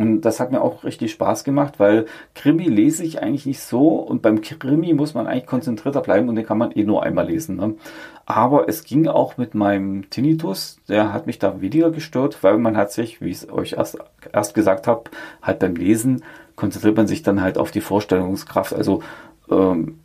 Und 0.00 0.22
das 0.22 0.40
hat 0.40 0.50
mir 0.50 0.62
auch 0.62 0.82
richtig 0.82 1.12
Spaß 1.12 1.44
gemacht, 1.44 1.74
weil 1.78 2.06
Krimi 2.34 2.64
lese 2.64 3.04
ich 3.04 3.22
eigentlich 3.22 3.44
nicht 3.44 3.60
so 3.60 3.96
und 3.96 4.22
beim 4.22 4.40
Krimi 4.40 4.94
muss 4.94 5.12
man 5.12 5.26
eigentlich 5.26 5.44
konzentrierter 5.44 6.00
bleiben 6.00 6.30
und 6.30 6.36
den 6.36 6.46
kann 6.46 6.56
man 6.56 6.72
eh 6.72 6.84
nur 6.84 7.02
einmal 7.02 7.26
lesen. 7.26 7.56
Ne? 7.56 7.74
Aber 8.24 8.66
es 8.66 8.84
ging 8.84 9.08
auch 9.08 9.36
mit 9.36 9.54
meinem 9.54 10.08
Tinnitus, 10.08 10.80
der 10.88 11.12
hat 11.12 11.26
mich 11.26 11.38
da 11.38 11.60
weniger 11.60 11.90
gestört, 11.90 12.42
weil 12.42 12.56
man 12.56 12.78
hat 12.78 12.92
sich, 12.92 13.20
wie 13.20 13.28
ich 13.28 13.42
es 13.42 13.52
euch 13.52 13.74
erst, 13.74 13.98
erst 14.32 14.54
gesagt 14.54 14.86
habe, 14.86 15.04
halt 15.42 15.58
beim 15.58 15.76
Lesen 15.76 16.24
konzentriert 16.56 16.96
man 16.96 17.06
sich 17.06 17.22
dann 17.22 17.42
halt 17.42 17.58
auf 17.58 17.70
die 17.70 17.82
Vorstellungskraft. 17.82 18.72
Also 18.72 19.02
ähm, 19.50 19.98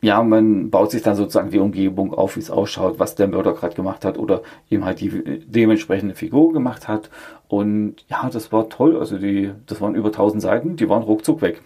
ja, 0.00 0.22
man 0.22 0.70
baut 0.70 0.92
sich 0.92 1.02
dann 1.02 1.16
sozusagen 1.16 1.50
die 1.50 1.58
Umgebung 1.58 2.14
auf, 2.14 2.36
wie 2.36 2.40
es 2.40 2.50
ausschaut, 2.50 2.98
was 2.98 3.16
der 3.16 3.26
Mörder 3.26 3.52
gerade 3.52 3.74
gemacht 3.74 4.04
hat 4.04 4.16
oder 4.16 4.42
eben 4.70 4.84
halt 4.84 5.00
die 5.00 5.40
dementsprechende 5.44 6.14
Figur 6.14 6.52
gemacht 6.52 6.86
hat. 6.86 7.10
Und 7.48 7.96
ja, 8.08 8.30
das 8.30 8.52
war 8.52 8.68
toll. 8.68 8.96
Also 8.96 9.18
die, 9.18 9.52
das 9.66 9.80
waren 9.80 9.96
über 9.96 10.08
1000 10.08 10.40
Seiten, 10.40 10.76
die 10.76 10.88
waren 10.88 11.02
ruckzuck 11.02 11.42
weg. 11.42 11.62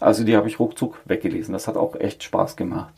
Also 0.00 0.24
die 0.24 0.36
habe 0.36 0.48
ich 0.48 0.60
ruckzuck 0.60 1.00
weggelesen. 1.06 1.54
Das 1.54 1.66
hat 1.66 1.76
auch 1.76 1.96
echt 1.96 2.22
Spaß 2.22 2.56
gemacht. 2.56 2.92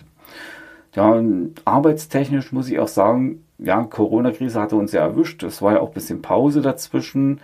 Ja, 0.95 1.11
und 1.11 1.55
arbeitstechnisch 1.65 2.51
muss 2.53 2.69
ich 2.69 2.79
auch 2.79 2.89
sagen, 2.89 3.45
ja, 3.59 3.83
Corona-Krise 3.83 4.61
hatte 4.61 4.77
uns 4.77 4.93
ja 4.93 5.03
erwischt. 5.03 5.43
Es 5.45 5.63
war 5.63 5.75
ja 5.75 5.81
auch 5.81 5.89
ein 5.89 5.95
bisschen 5.95 6.23
Pause 6.23 6.63
dazwischen. 6.63 7.41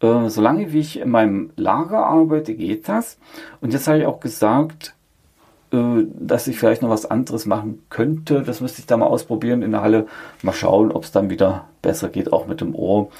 Äh, 0.00 0.28
solange 0.28 0.72
wie 0.72 0.80
ich 0.80 1.00
in 1.00 1.10
meinem 1.10 1.50
Lager 1.56 2.06
arbeite, 2.06 2.54
geht 2.54 2.88
das. 2.88 3.18
Und 3.60 3.72
jetzt 3.74 3.86
habe 3.86 3.98
ich 3.98 4.06
auch 4.06 4.20
gesagt, 4.20 4.94
dass 5.70 6.48
ich 6.48 6.58
vielleicht 6.58 6.82
noch 6.82 6.90
was 6.90 7.06
anderes 7.06 7.46
machen 7.46 7.82
könnte. 7.90 8.42
Das 8.42 8.60
müsste 8.60 8.80
ich 8.80 8.86
da 8.86 8.96
mal 8.96 9.06
ausprobieren 9.06 9.62
in 9.62 9.70
der 9.70 9.82
Halle. 9.82 10.06
Mal 10.42 10.52
schauen, 10.52 10.90
ob 10.90 11.04
es 11.04 11.12
dann 11.12 11.30
wieder 11.30 11.66
besser 11.80 12.08
geht, 12.08 12.32
auch 12.32 12.46
mit 12.46 12.60
dem 12.60 12.74
Ohr. 12.74 13.10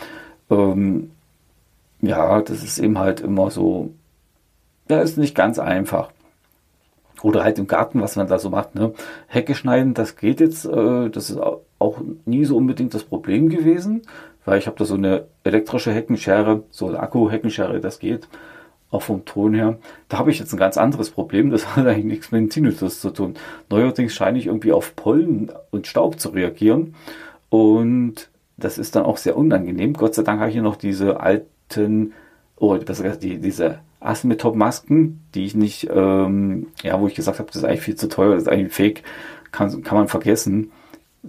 Ähm, 0.50 1.10
ja, 2.00 2.42
das 2.42 2.64
ist 2.64 2.78
eben 2.78 2.98
halt 2.98 3.20
immer 3.20 3.50
so, 3.50 3.90
ja, 4.88 5.00
ist 5.00 5.16
nicht 5.16 5.36
ganz 5.36 5.58
einfach. 5.58 6.10
Oder 7.22 7.44
halt 7.44 7.58
im 7.58 7.66
Garten, 7.66 8.00
was 8.00 8.16
man 8.16 8.26
da 8.26 8.38
so 8.38 8.50
macht. 8.50 8.74
Ne? 8.74 8.94
Hecke 9.28 9.54
schneiden, 9.54 9.94
das 9.94 10.16
geht 10.16 10.40
jetzt. 10.40 10.64
Äh, 10.64 11.10
das 11.10 11.30
ist 11.30 11.38
auch 11.78 11.98
nie 12.24 12.44
so 12.44 12.56
unbedingt 12.56 12.94
das 12.94 13.04
Problem 13.04 13.48
gewesen, 13.48 14.02
weil 14.44 14.58
ich 14.58 14.66
habe 14.66 14.76
da 14.76 14.84
so 14.84 14.94
eine 14.94 15.26
elektrische 15.44 15.92
Heckenschere, 15.92 16.64
so 16.70 16.88
eine 16.88 16.98
Akku-Heckenschere, 17.00 17.80
das 17.80 18.00
geht 18.00 18.26
auch 18.90 19.02
vom 19.02 19.24
Ton 19.24 19.54
her. 19.54 19.78
Da 20.08 20.18
habe 20.18 20.30
ich 20.30 20.38
jetzt 20.38 20.52
ein 20.52 20.58
ganz 20.58 20.76
anderes 20.76 21.10
Problem. 21.10 21.50
Das 21.50 21.76
hat 21.76 21.86
eigentlich 21.86 22.04
nichts 22.04 22.32
mit 22.32 22.40
dem 22.40 22.50
Tinnitus 22.50 23.00
zu 23.00 23.10
tun. 23.10 23.34
Neuerdings 23.68 24.14
scheine 24.14 24.38
ich 24.38 24.46
irgendwie 24.46 24.72
auf 24.72 24.96
Pollen 24.96 25.52
und 25.70 25.86
Staub 25.86 26.18
zu 26.18 26.30
reagieren. 26.30 26.94
Und 27.48 28.28
das 28.56 28.78
ist 28.78 28.96
dann 28.96 29.04
auch 29.04 29.16
sehr 29.16 29.36
unangenehm. 29.36 29.94
Gott 29.94 30.14
sei 30.14 30.22
Dank 30.22 30.40
habe 30.40 30.50
ich 30.50 30.54
hier 30.54 30.62
noch 30.62 30.76
diese 30.76 31.20
alten, 31.20 32.12
oder 32.56 32.80
oh, 32.80 32.84
besser 32.84 33.04
gesagt, 33.04 33.22
die, 33.22 33.38
diese 33.38 33.78
Asmetop-Masken, 34.00 35.20
die 35.34 35.44
ich 35.44 35.54
nicht, 35.54 35.88
ähm, 35.92 36.68
ja, 36.82 37.00
wo 37.00 37.06
ich 37.06 37.14
gesagt 37.14 37.38
habe, 37.38 37.48
das 37.48 37.56
ist 37.56 37.64
eigentlich 37.64 37.82
viel 37.82 37.96
zu 37.96 38.08
teuer, 38.08 38.34
das 38.34 38.42
ist 38.42 38.48
eigentlich 38.48 38.72
fake, 38.72 39.02
kann, 39.52 39.82
kann 39.82 39.98
man 39.98 40.08
vergessen. 40.08 40.72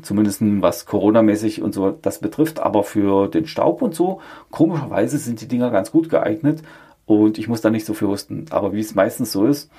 Zumindest 0.01 0.41
was 0.41 0.85
Corona-mäßig 0.85 1.61
und 1.61 1.73
so 1.73 1.91
das 1.91 2.19
betrifft. 2.19 2.61
Aber 2.61 2.83
für 2.83 3.27
den 3.27 3.45
Staub 3.45 3.81
und 3.81 3.93
so, 3.93 4.21
komischerweise 4.49 5.17
sind 5.17 5.41
die 5.41 5.49
Dinger 5.49 5.69
ganz 5.69 5.91
gut 5.91 6.09
geeignet 6.09 6.63
und 7.05 7.37
ich 7.37 7.47
muss 7.47 7.61
da 7.61 7.69
nicht 7.69 7.85
so 7.85 7.93
viel 7.93 8.07
husten. 8.07 8.45
Aber 8.51 8.73
wie 8.73 8.79
es 8.79 8.95
meistens 8.95 9.31
so 9.31 9.45
ist, 9.45 9.71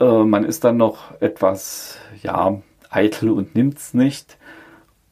äh, 0.00 0.24
man 0.24 0.44
ist 0.44 0.64
dann 0.64 0.76
noch 0.76 1.20
etwas, 1.20 1.98
ja, 2.22 2.60
eitel 2.90 3.30
und 3.30 3.54
nimmt 3.54 3.78
es 3.78 3.94
nicht. 3.94 4.38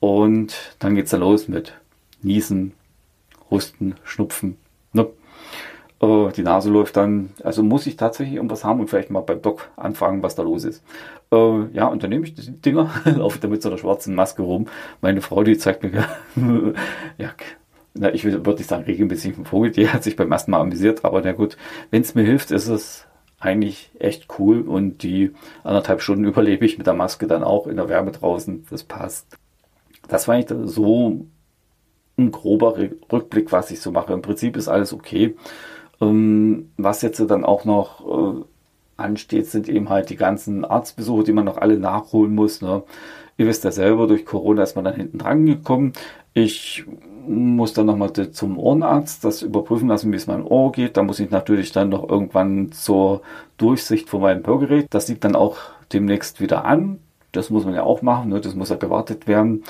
Und 0.01 0.77
dann 0.79 0.95
geht 0.95 1.07
es 1.07 1.11
dann 1.11 1.21
los 1.21 1.49
mit 1.49 1.75
Niesen, 2.23 2.73
Husten, 3.51 3.97
Schnupfen. 4.05 4.57
Ne? 4.93 5.09
Äh, 6.01 6.33
die 6.33 6.43
Nase 6.43 6.71
läuft 6.71 6.97
dann, 6.97 7.31
also 7.43 7.63
muss 7.63 7.87
ich 7.87 7.97
tatsächlich 7.97 8.37
irgendwas 8.37 8.65
haben 8.65 8.81
und 8.81 8.89
vielleicht 8.89 9.11
mal 9.11 9.21
beim 9.21 9.43
Doc 9.43 9.71
anfragen, 9.77 10.23
was 10.23 10.35
da 10.35 10.43
los 10.43 10.65
ist. 10.65 10.83
Äh, 11.31 11.67
ja, 11.73 11.87
und 11.87 12.03
dann 12.03 12.11
nehme 12.11 12.25
ich 12.25 12.35
die 12.35 12.51
Dinger, 12.51 12.91
laufe 13.05 13.39
da 13.39 13.49
mit 13.49 13.63
so 13.63 13.69
einer 13.69 13.79
schwarzen 13.79 14.15
Maske 14.15 14.43
rum. 14.43 14.67
Meine 15.01 15.21
Frau, 15.21 15.43
die 15.43 15.59
zeigt 15.59 15.83
mir, 15.83 16.07
ja, 17.19 17.31
na, 17.95 18.15
ich 18.15 18.25
würde 18.25 18.51
nicht 18.51 18.69
sagen 18.69 18.85
regelmäßig 18.85 19.37
ein 19.37 19.45
Vogel, 19.45 19.71
die 19.71 19.89
hat 19.89 20.05
sich 20.05 20.17
beim 20.17 20.31
ersten 20.33 20.51
Mal 20.51 20.61
amüsiert, 20.61 21.05
aber 21.05 21.23
na 21.23 21.33
gut, 21.33 21.57
wenn 21.91 22.03
es 22.03 22.15
mir 22.15 22.23
hilft, 22.23 22.51
ist 22.51 22.69
es 22.69 23.07
eigentlich 23.41 23.91
echt 23.99 24.27
cool 24.39 24.61
und 24.61 25.03
die 25.03 25.33
anderthalb 25.65 26.03
Stunden 26.03 26.25
überlebe 26.25 26.65
ich 26.65 26.79
mit 26.79 26.87
der 26.87 26.95
Maske 26.95 27.27
dann 27.27 27.43
auch 27.43 27.67
in 27.67 27.77
der 27.77 27.89
Wärme 27.89 28.13
draußen, 28.13 28.67
das 28.71 28.85
passt. 28.85 29.27
Das 30.09 30.29
war 30.29 30.35
eigentlich 30.35 30.59
so 30.69 31.27
ein 32.19 32.31
grober 32.31 32.77
Rückblick, 33.11 33.51
was 33.51 33.71
ich 33.71 33.81
so 33.81 33.91
mache. 33.91 34.13
Im 34.13 34.23
Prinzip 34.23 34.57
ist 34.57 34.69
alles 34.69 34.93
okay. 34.93 35.37
Ähm, 36.01 36.71
was 36.77 37.03
jetzt 37.03 37.21
dann 37.21 37.45
auch 37.45 37.65
noch 37.65 38.41
äh, 38.41 38.45
ansteht, 38.97 39.47
sind 39.47 39.69
eben 39.69 39.89
halt 39.89 40.11
die 40.11 40.17
ganzen 40.17 40.65
Arztbesuche, 40.65 41.25
die 41.25 41.33
man 41.33 41.45
noch 41.47 41.57
alle 41.57 41.79
nachholen 41.79 42.35
muss. 42.35 42.61
Ne? 42.61 42.83
Ihr 43.39 43.47
wisst 43.47 43.65
ja 43.65 43.73
selber, 43.73 44.07
durch 44.07 44.27
Corona 44.27 44.63
ist 44.63 44.77
man 44.77 44.85
dann 44.85 44.97
hinten 44.97 45.19
dran 45.19 45.47
gekommen. 45.47 45.95
Ich 46.35 46.85
muss 47.31 47.73
dann 47.73 47.87
nochmal 47.87 48.13
zum 48.13 48.59
Ohrenarzt 48.59 49.25
das 49.25 49.43
überprüfen 49.43 49.89
lassen, 49.89 50.13
wie 50.13 50.17
es 50.17 50.27
meinem 50.27 50.47
Ohr 50.47 50.73
geht. 50.73 50.97
Da 50.97 51.03
muss 51.03 51.21
ich 51.21 51.31
natürlich 51.31 51.73
dann 51.73 51.89
noch 51.89 52.09
irgendwann 52.09 52.73
zur 52.73 53.23
Durchsicht 53.57 54.09
von 54.09 54.21
meinem 54.21 54.47
Hörgerät. 54.47 54.87
Das 54.91 55.09
liegt 55.09 55.25
dann 55.25 55.37
auch 55.37 55.57
demnächst 55.93 56.41
wieder 56.41 56.65
an. 56.65 56.99
Das 57.33 57.51
muss 57.51 57.65
man 57.65 57.75
ja 57.75 57.85
auch 57.85 58.03
machen, 58.03 58.31
ne? 58.31 58.41
das 58.41 58.55
muss 58.55 58.71
ja 58.71 58.77
gewartet 58.77 59.29
werden. 59.29 59.63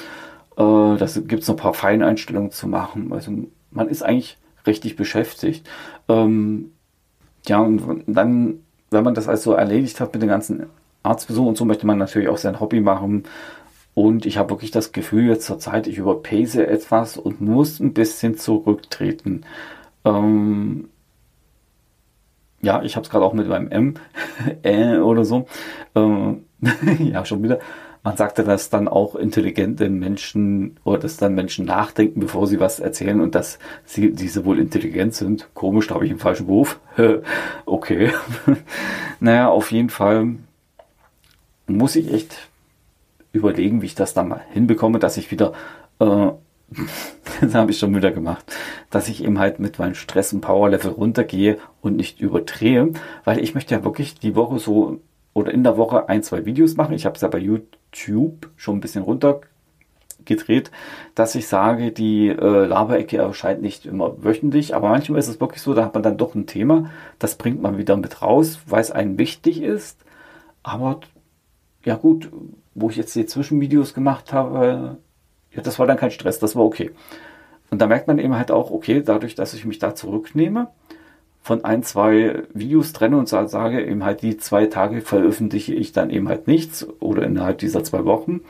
Äh, 0.56 0.96
das 0.96 1.14
gibt 1.26 1.42
es 1.42 1.48
noch 1.48 1.56
ein 1.56 1.62
paar 1.62 1.74
Feineinstellungen 1.74 2.50
zu 2.50 2.68
machen. 2.68 3.12
Also 3.12 3.32
man 3.70 3.88
ist 3.88 4.02
eigentlich 4.02 4.38
richtig 4.66 4.96
beschäftigt. 4.96 5.68
Ähm, 6.08 6.72
ja, 7.46 7.60
und 7.60 8.04
dann, 8.06 8.60
wenn 8.90 9.04
man 9.04 9.14
das 9.14 9.28
also 9.28 9.52
erledigt 9.52 10.00
hat 10.00 10.12
mit 10.12 10.22
den 10.22 10.28
ganzen 10.28 10.66
Arztbesuchen 11.02 11.48
und 11.48 11.58
so, 11.58 11.64
möchte 11.64 11.86
man 11.86 11.98
natürlich 11.98 12.28
auch 12.28 12.38
sein 12.38 12.60
Hobby 12.60 12.80
machen. 12.80 13.24
Und 14.00 14.24
ich 14.24 14.38
habe 14.38 14.48
wirklich 14.48 14.70
das 14.70 14.92
Gefühl, 14.92 15.26
jetzt 15.26 15.44
zur 15.44 15.58
Zeit, 15.58 15.86
ich 15.86 15.98
überpace 15.98 16.54
etwas 16.54 17.18
und 17.18 17.42
muss 17.42 17.80
ein 17.80 17.92
bisschen 17.92 18.38
zurücktreten. 18.38 19.42
Ähm, 20.06 20.88
ja, 22.62 22.82
ich 22.82 22.96
habe 22.96 23.04
es 23.04 23.10
gerade 23.10 23.26
auch 23.26 23.34
mit 23.34 23.46
meinem 23.46 23.70
M 23.70 23.94
äh, 24.62 24.96
oder 24.96 25.26
so. 25.26 25.46
Ähm, 25.94 26.44
ja, 26.98 27.26
schon 27.26 27.42
wieder. 27.42 27.58
Man 28.02 28.16
sagte, 28.16 28.42
dass 28.42 28.70
dann 28.70 28.88
auch 28.88 29.16
intelligente 29.16 29.90
Menschen 29.90 30.78
oder 30.82 31.00
dass 31.00 31.18
dann 31.18 31.34
Menschen 31.34 31.66
nachdenken, 31.66 32.20
bevor 32.20 32.46
sie 32.46 32.58
was 32.58 32.80
erzählen 32.80 33.20
und 33.20 33.34
dass 33.34 33.58
sie 33.84 34.12
diese 34.14 34.46
wohl 34.46 34.60
intelligent 34.60 35.12
sind. 35.12 35.50
Komisch, 35.52 35.88
da 35.88 35.96
habe 35.96 36.06
ich 36.06 36.10
einen 36.10 36.20
falschen 36.20 36.46
Beruf. 36.46 36.80
okay. 37.66 38.12
naja, 39.20 39.50
auf 39.50 39.70
jeden 39.72 39.90
Fall 39.90 40.36
muss 41.66 41.96
ich 41.96 42.10
echt 42.10 42.49
überlegen, 43.32 43.82
wie 43.82 43.86
ich 43.86 43.94
das 43.94 44.14
dann 44.14 44.28
mal 44.28 44.40
hinbekomme, 44.52 44.98
dass 44.98 45.16
ich 45.16 45.30
wieder, 45.30 45.52
äh, 45.98 46.30
das 47.40 47.54
habe 47.54 47.70
ich 47.70 47.78
schon 47.78 47.94
wieder 47.94 48.10
gemacht, 48.10 48.44
dass 48.90 49.08
ich 49.08 49.24
eben 49.24 49.38
halt 49.38 49.58
mit 49.58 49.78
meinem 49.78 49.94
Stress- 49.94 50.32
und 50.32 50.40
Power-Level 50.40 50.90
runtergehe 50.92 51.58
und 51.80 51.96
nicht 51.96 52.20
überdrehe, 52.20 52.92
weil 53.24 53.40
ich 53.40 53.54
möchte 53.54 53.74
ja 53.74 53.84
wirklich 53.84 54.18
die 54.18 54.34
Woche 54.36 54.58
so 54.58 55.00
oder 55.32 55.52
in 55.52 55.64
der 55.64 55.76
Woche 55.76 56.08
ein, 56.08 56.22
zwei 56.22 56.44
Videos 56.44 56.76
machen. 56.76 56.94
Ich 56.94 57.06
habe 57.06 57.14
es 57.14 57.22
ja 57.22 57.28
bei 57.28 57.38
YouTube 57.38 58.50
schon 58.56 58.76
ein 58.76 58.80
bisschen 58.80 59.04
runtergedreht, 59.04 60.70
dass 61.14 61.34
ich 61.34 61.46
sage, 61.46 61.92
die 61.92 62.28
äh, 62.28 62.64
Laberecke 62.66 63.18
erscheint 63.18 63.62
nicht 63.62 63.86
immer 63.86 64.22
wöchentlich, 64.22 64.74
aber 64.74 64.88
manchmal 64.88 65.18
ist 65.18 65.28
es 65.28 65.40
wirklich 65.40 65.62
so, 65.62 65.74
da 65.74 65.84
hat 65.84 65.94
man 65.94 66.02
dann 66.02 66.18
doch 66.18 66.34
ein 66.34 66.46
Thema, 66.46 66.90
das 67.18 67.36
bringt 67.36 67.62
man 67.62 67.78
wieder 67.78 67.96
mit 67.96 68.22
raus, 68.22 68.60
weil 68.66 68.80
es 68.80 68.90
einem 68.90 69.18
wichtig 69.18 69.62
ist. 69.62 70.04
Aber 70.62 71.00
ja 71.84 71.96
gut, 71.96 72.30
wo 72.74 72.90
ich 72.90 72.96
jetzt 72.96 73.14
die 73.14 73.26
Zwischenvideos 73.26 73.94
gemacht 73.94 74.32
habe, 74.32 74.98
ja, 75.52 75.62
das 75.62 75.78
war 75.78 75.86
dann 75.86 75.96
kein 75.96 76.10
Stress, 76.10 76.38
das 76.38 76.54
war 76.56 76.64
okay. 76.64 76.90
Und 77.70 77.80
da 77.80 77.86
merkt 77.86 78.08
man 78.08 78.18
eben 78.18 78.36
halt 78.36 78.50
auch, 78.50 78.70
okay, 78.70 79.02
dadurch, 79.04 79.34
dass 79.34 79.54
ich 79.54 79.64
mich 79.64 79.78
da 79.78 79.94
zurücknehme, 79.94 80.68
von 81.42 81.64
ein, 81.64 81.82
zwei 81.82 82.42
Videos 82.52 82.92
trenne 82.92 83.16
und 83.16 83.28
sage, 83.28 83.84
eben 83.84 84.04
halt 84.04 84.22
die 84.22 84.36
zwei 84.36 84.66
Tage 84.66 85.00
veröffentliche 85.00 85.74
ich 85.74 85.92
dann 85.92 86.10
eben 86.10 86.28
halt 86.28 86.46
nichts 86.46 86.86
oder 87.00 87.22
innerhalb 87.22 87.58
dieser 87.58 87.82
zwei 87.82 88.04
Wochen. 88.04 88.40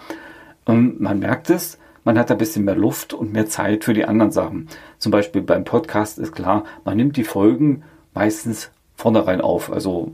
Und 0.64 1.00
man 1.00 1.20
merkt 1.20 1.50
es, 1.50 1.78
man 2.04 2.18
hat 2.18 2.30
ein 2.30 2.38
bisschen 2.38 2.64
mehr 2.64 2.74
Luft 2.74 3.12
und 3.12 3.32
mehr 3.32 3.46
Zeit 3.46 3.84
für 3.84 3.94
die 3.94 4.06
anderen 4.06 4.32
Sachen. 4.32 4.68
Zum 4.98 5.12
Beispiel 5.12 5.42
beim 5.42 5.64
Podcast 5.64 6.18
ist 6.18 6.32
klar, 6.32 6.64
man 6.84 6.96
nimmt 6.96 7.16
die 7.16 7.24
Folgen 7.24 7.84
meistens 8.14 8.70
vornherein 8.96 9.40
auf, 9.40 9.70
also 9.70 10.12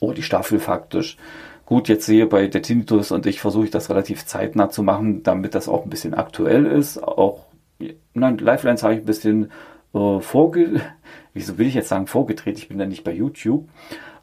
oh, 0.00 0.12
die 0.12 0.22
Staffel 0.22 0.58
faktisch. 0.58 1.16
Gut, 1.66 1.88
jetzt 1.88 2.06
sehe 2.06 2.26
bei 2.26 2.48
der 2.48 2.62
Tinnitus 2.62 3.12
und 3.12 3.26
ich 3.26 3.40
versuche 3.40 3.70
das 3.70 3.88
relativ 3.88 4.26
zeitnah 4.26 4.68
zu 4.68 4.82
machen, 4.82 5.22
damit 5.22 5.54
das 5.54 5.68
auch 5.68 5.84
ein 5.84 5.90
bisschen 5.90 6.14
aktuell 6.14 6.66
ist. 6.66 7.02
Auch, 7.02 7.46
nein, 8.14 8.38
Lifelines 8.38 8.82
habe 8.82 8.94
ich 8.94 9.00
ein 9.00 9.06
bisschen 9.06 9.50
äh, 9.94 10.20
vorge, 10.20 10.80
wieso 11.34 11.58
will 11.58 11.66
ich 11.66 11.74
jetzt 11.74 11.88
sagen 11.88 12.06
vorgedreht? 12.06 12.58
Ich 12.58 12.68
bin 12.68 12.78
ja 12.78 12.86
nicht 12.86 13.04
bei 13.04 13.12
YouTube. 13.12 13.68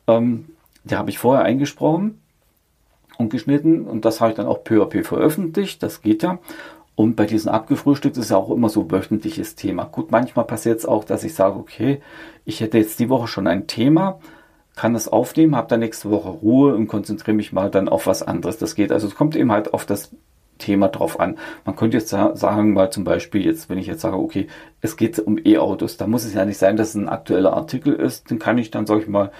Ähm, 0.07 0.45
der 0.83 0.97
habe 0.97 1.09
ich 1.09 1.19
vorher 1.19 1.43
eingesprochen 1.43 2.19
und 3.17 3.29
geschnitten 3.29 3.85
und 3.85 4.05
das 4.05 4.21
habe 4.21 4.31
ich 4.31 4.37
dann 4.37 4.47
auch 4.47 4.63
peu 4.63 4.81
à 4.81 4.85
peu 4.85 5.03
veröffentlicht. 5.03 5.83
Das 5.83 6.01
geht 6.01 6.23
ja. 6.23 6.39
Und 6.95 7.15
bei 7.15 7.25
diesen 7.25 7.49
abgefrühstückt 7.49 8.17
ist 8.17 8.31
ja 8.31 8.37
auch 8.37 8.51
immer 8.51 8.67
so 8.67 8.91
wöchentliches 8.91 9.55
Thema. 9.55 9.85
Gut, 9.85 10.11
manchmal 10.11 10.45
passiert 10.45 10.79
es 10.79 10.85
auch, 10.85 11.05
dass 11.05 11.23
ich 11.23 11.33
sage, 11.33 11.57
okay, 11.57 12.01
ich 12.43 12.59
hätte 12.59 12.77
jetzt 12.77 12.99
die 12.99 13.09
Woche 13.09 13.27
schon 13.27 13.47
ein 13.47 13.67
Thema, 13.67 14.19
kann 14.79 14.93
das 14.93 15.09
aufnehmen, 15.09 15.57
habe 15.57 15.67
dann 15.67 15.81
nächste 15.81 16.09
Woche 16.09 16.29
Ruhe 16.29 16.73
und 16.73 16.87
konzentriere 16.87 17.35
mich 17.35 17.51
mal 17.51 17.69
dann 17.69 17.89
auf 17.89 18.07
was 18.07 18.23
anderes. 18.23 18.59
Das 18.59 18.75
geht. 18.75 18.93
Also 18.93 19.07
es 19.07 19.15
kommt 19.15 19.35
eben 19.35 19.51
halt 19.51 19.73
auf 19.73 19.85
das 19.85 20.15
Thema 20.57 20.87
drauf 20.87 21.19
an. 21.19 21.37
Man 21.65 21.75
könnte 21.75 21.97
jetzt 21.97 22.07
sagen, 22.09 22.71
mal 22.71 22.89
zum 22.89 23.03
Beispiel 23.03 23.45
jetzt, 23.45 23.69
wenn 23.69 23.77
ich 23.77 23.87
jetzt 23.87 23.99
sage, 23.99 24.15
okay, 24.15 24.47
es 24.79 24.95
geht 24.95 25.19
um 25.19 25.37
E-Autos, 25.37 25.97
da 25.97 26.07
muss 26.07 26.23
es 26.23 26.33
ja 26.33 26.45
nicht 26.45 26.59
sein, 26.59 26.77
dass 26.77 26.89
es 26.89 26.95
ein 26.95 27.09
aktueller 27.09 27.51
Artikel 27.51 27.91
ist, 27.91 28.31
den 28.31 28.39
kann 28.39 28.57
ich 28.57 28.71
dann, 28.71 28.85
sag 28.85 29.01
ich 29.01 29.07
mal, 29.09 29.31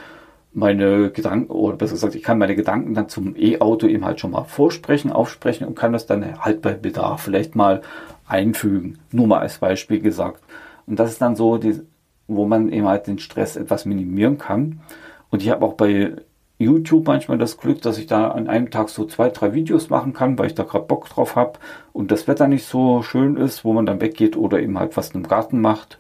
meine 0.52 1.10
Gedanken, 1.10 1.50
oder 1.54 1.78
besser 1.78 1.94
gesagt, 1.94 2.16
ich 2.16 2.24
kann 2.24 2.38
meine 2.38 2.58
Gedanken 2.58 2.94
dann 2.94 3.08
zum 3.08 3.34
E-Auto 3.38 3.88
eben 3.88 4.04
halt 4.04 4.20
schon 4.20 4.32
mal 4.32 4.44
vorsprechen, 4.44 5.10
aufsprechen 5.10 5.66
und 5.66 5.76
kann 5.76 5.94
das 5.94 6.06
dann 6.06 6.44
halt 6.44 6.62
bei 6.62 6.74
Bedarf 6.74 7.22
vielleicht 7.22 7.56
mal 7.56 7.82
einfügen. 8.28 9.00
Nur 9.14 9.28
mal 9.28 9.40
als 9.40 9.60
Beispiel 9.60 10.02
gesagt. 10.02 10.44
Und 10.86 11.00
das 11.00 11.12
ist 11.12 11.22
dann 11.22 11.38
so, 11.38 11.58
die, 11.58 11.80
wo 12.28 12.46
man 12.46 12.74
eben 12.74 12.90
halt 12.90 13.08
den 13.08 13.20
Stress 13.20 13.56
etwas 13.56 13.86
minimieren 13.86 14.38
kann. 14.38 14.82
Und 15.30 15.42
ich 15.42 15.50
habe 15.50 15.66
auch 15.66 15.74
bei 15.74 16.14
YouTube 16.58 17.08
manchmal 17.08 17.38
das 17.38 17.58
Glück, 17.58 17.82
dass 17.82 17.98
ich 17.98 18.08
da 18.08 18.30
an 18.30 18.48
einem 18.48 18.70
Tag 18.70 18.90
so 18.90 19.06
zwei, 19.06 19.30
drei 19.30 19.54
Videos 19.54 19.90
machen 19.90 20.14
kann, 20.14 20.38
weil 20.38 20.48
ich 20.48 20.56
da 20.56 20.64
gerade 20.64 20.86
Bock 20.86 21.08
drauf 21.08 21.36
habe 21.36 21.60
und 21.94 22.12
das 22.12 22.28
Wetter 22.28 22.48
nicht 22.48 22.66
so 22.66 23.02
schön 23.02 23.38
ist, 23.38 23.64
wo 23.64 23.74
man 23.74 23.86
dann 23.86 24.02
weggeht 24.02 24.36
oder 24.36 24.60
eben 24.60 24.78
halt 24.78 24.98
was 24.98 25.12
im 25.12 25.24
Garten 25.24 25.62
macht. 25.62 26.00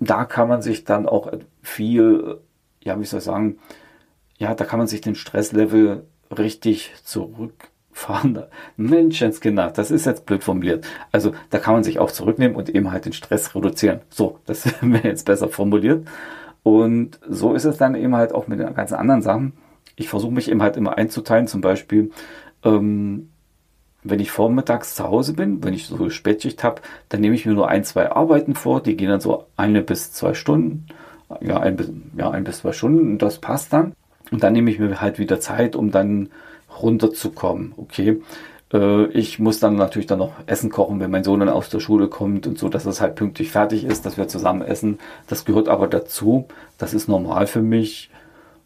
Da 0.00 0.24
kann 0.24 0.48
man 0.48 0.62
sich 0.62 0.84
dann 0.84 1.06
auch 1.06 1.30
viel 1.62 2.40
ja, 2.84 2.98
wie 3.00 3.04
soll 3.04 3.18
ich 3.18 3.24
sagen, 3.24 3.58
ja, 4.38 4.54
da 4.54 4.64
kann 4.64 4.78
man 4.78 4.88
sich 4.88 5.00
den 5.00 5.14
Stresslevel 5.14 6.04
richtig 6.36 6.92
zurückfahren. 7.04 8.44
Menschenskinder, 8.76 9.70
das 9.70 9.90
ist 9.90 10.06
jetzt 10.06 10.26
blöd 10.26 10.42
formuliert. 10.42 10.86
Also 11.12 11.32
da 11.50 11.58
kann 11.58 11.74
man 11.74 11.84
sich 11.84 11.98
auch 11.98 12.10
zurücknehmen 12.10 12.56
und 12.56 12.68
eben 12.68 12.90
halt 12.90 13.04
den 13.04 13.12
Stress 13.12 13.54
reduzieren. 13.54 14.00
So, 14.10 14.38
das 14.46 14.66
wäre 14.80 15.08
jetzt 15.08 15.26
besser 15.26 15.48
formuliert. 15.48 16.06
Und 16.62 17.18
so 17.28 17.54
ist 17.54 17.64
es 17.64 17.76
dann 17.76 17.94
eben 17.94 18.14
halt 18.14 18.32
auch 18.32 18.46
mit 18.46 18.60
den 18.60 18.74
ganzen 18.74 18.94
anderen 18.94 19.22
Sachen. 19.22 19.52
Ich 19.96 20.08
versuche 20.08 20.32
mich 20.32 20.50
eben 20.50 20.62
halt 20.62 20.76
immer 20.76 20.96
einzuteilen, 20.96 21.46
zum 21.46 21.60
Beispiel, 21.60 22.10
ähm, 22.64 23.30
wenn 24.04 24.20
ich 24.20 24.30
vormittags 24.30 24.94
zu 24.94 25.04
Hause 25.04 25.34
bin, 25.34 25.62
wenn 25.62 25.74
ich 25.74 25.86
so 25.86 26.10
Spätschicht 26.10 26.64
habe, 26.64 26.82
dann 27.08 27.20
nehme 27.20 27.34
ich 27.34 27.46
mir 27.46 27.52
nur 27.54 27.68
ein, 27.68 27.84
zwei 27.84 28.10
Arbeiten 28.10 28.54
vor, 28.54 28.82
die 28.82 28.96
gehen 28.96 29.08
dann 29.08 29.20
so 29.20 29.46
eine 29.56 29.82
bis 29.82 30.12
zwei 30.12 30.34
Stunden 30.34 30.86
ja, 31.40 31.60
ein, 31.60 31.76
bis, 31.76 31.90
ja, 32.16 32.30
ein 32.30 32.44
bis 32.44 32.58
zwei 32.58 32.72
Stunden 32.72 33.12
und 33.12 33.18
das 33.22 33.38
passt 33.38 33.72
dann. 33.72 33.94
Und 34.30 34.42
dann 34.42 34.52
nehme 34.52 34.70
ich 34.70 34.78
mir 34.78 35.00
halt 35.00 35.18
wieder 35.18 35.40
Zeit, 35.40 35.76
um 35.76 35.90
dann 35.90 36.30
runterzukommen. 36.80 37.74
Okay. 37.76 38.20
Äh, 38.72 39.06
ich 39.08 39.38
muss 39.38 39.60
dann 39.60 39.76
natürlich 39.76 40.06
dann 40.06 40.18
noch 40.18 40.32
Essen 40.46 40.70
kochen, 40.70 41.00
wenn 41.00 41.10
mein 41.10 41.24
Sohn 41.24 41.40
dann 41.40 41.48
aus 41.48 41.68
der 41.70 41.80
Schule 41.80 42.08
kommt 42.08 42.46
und 42.46 42.58
so, 42.58 42.68
dass 42.68 42.86
es 42.86 43.00
halt 43.00 43.14
pünktlich 43.14 43.50
fertig 43.50 43.84
ist, 43.84 44.06
dass 44.06 44.16
wir 44.16 44.28
zusammen 44.28 44.62
essen. 44.62 44.98
Das 45.26 45.44
gehört 45.44 45.68
aber 45.68 45.88
dazu. 45.88 46.46
Das 46.78 46.94
ist 46.94 47.08
normal 47.08 47.46
für 47.46 47.62
mich. 47.62 48.10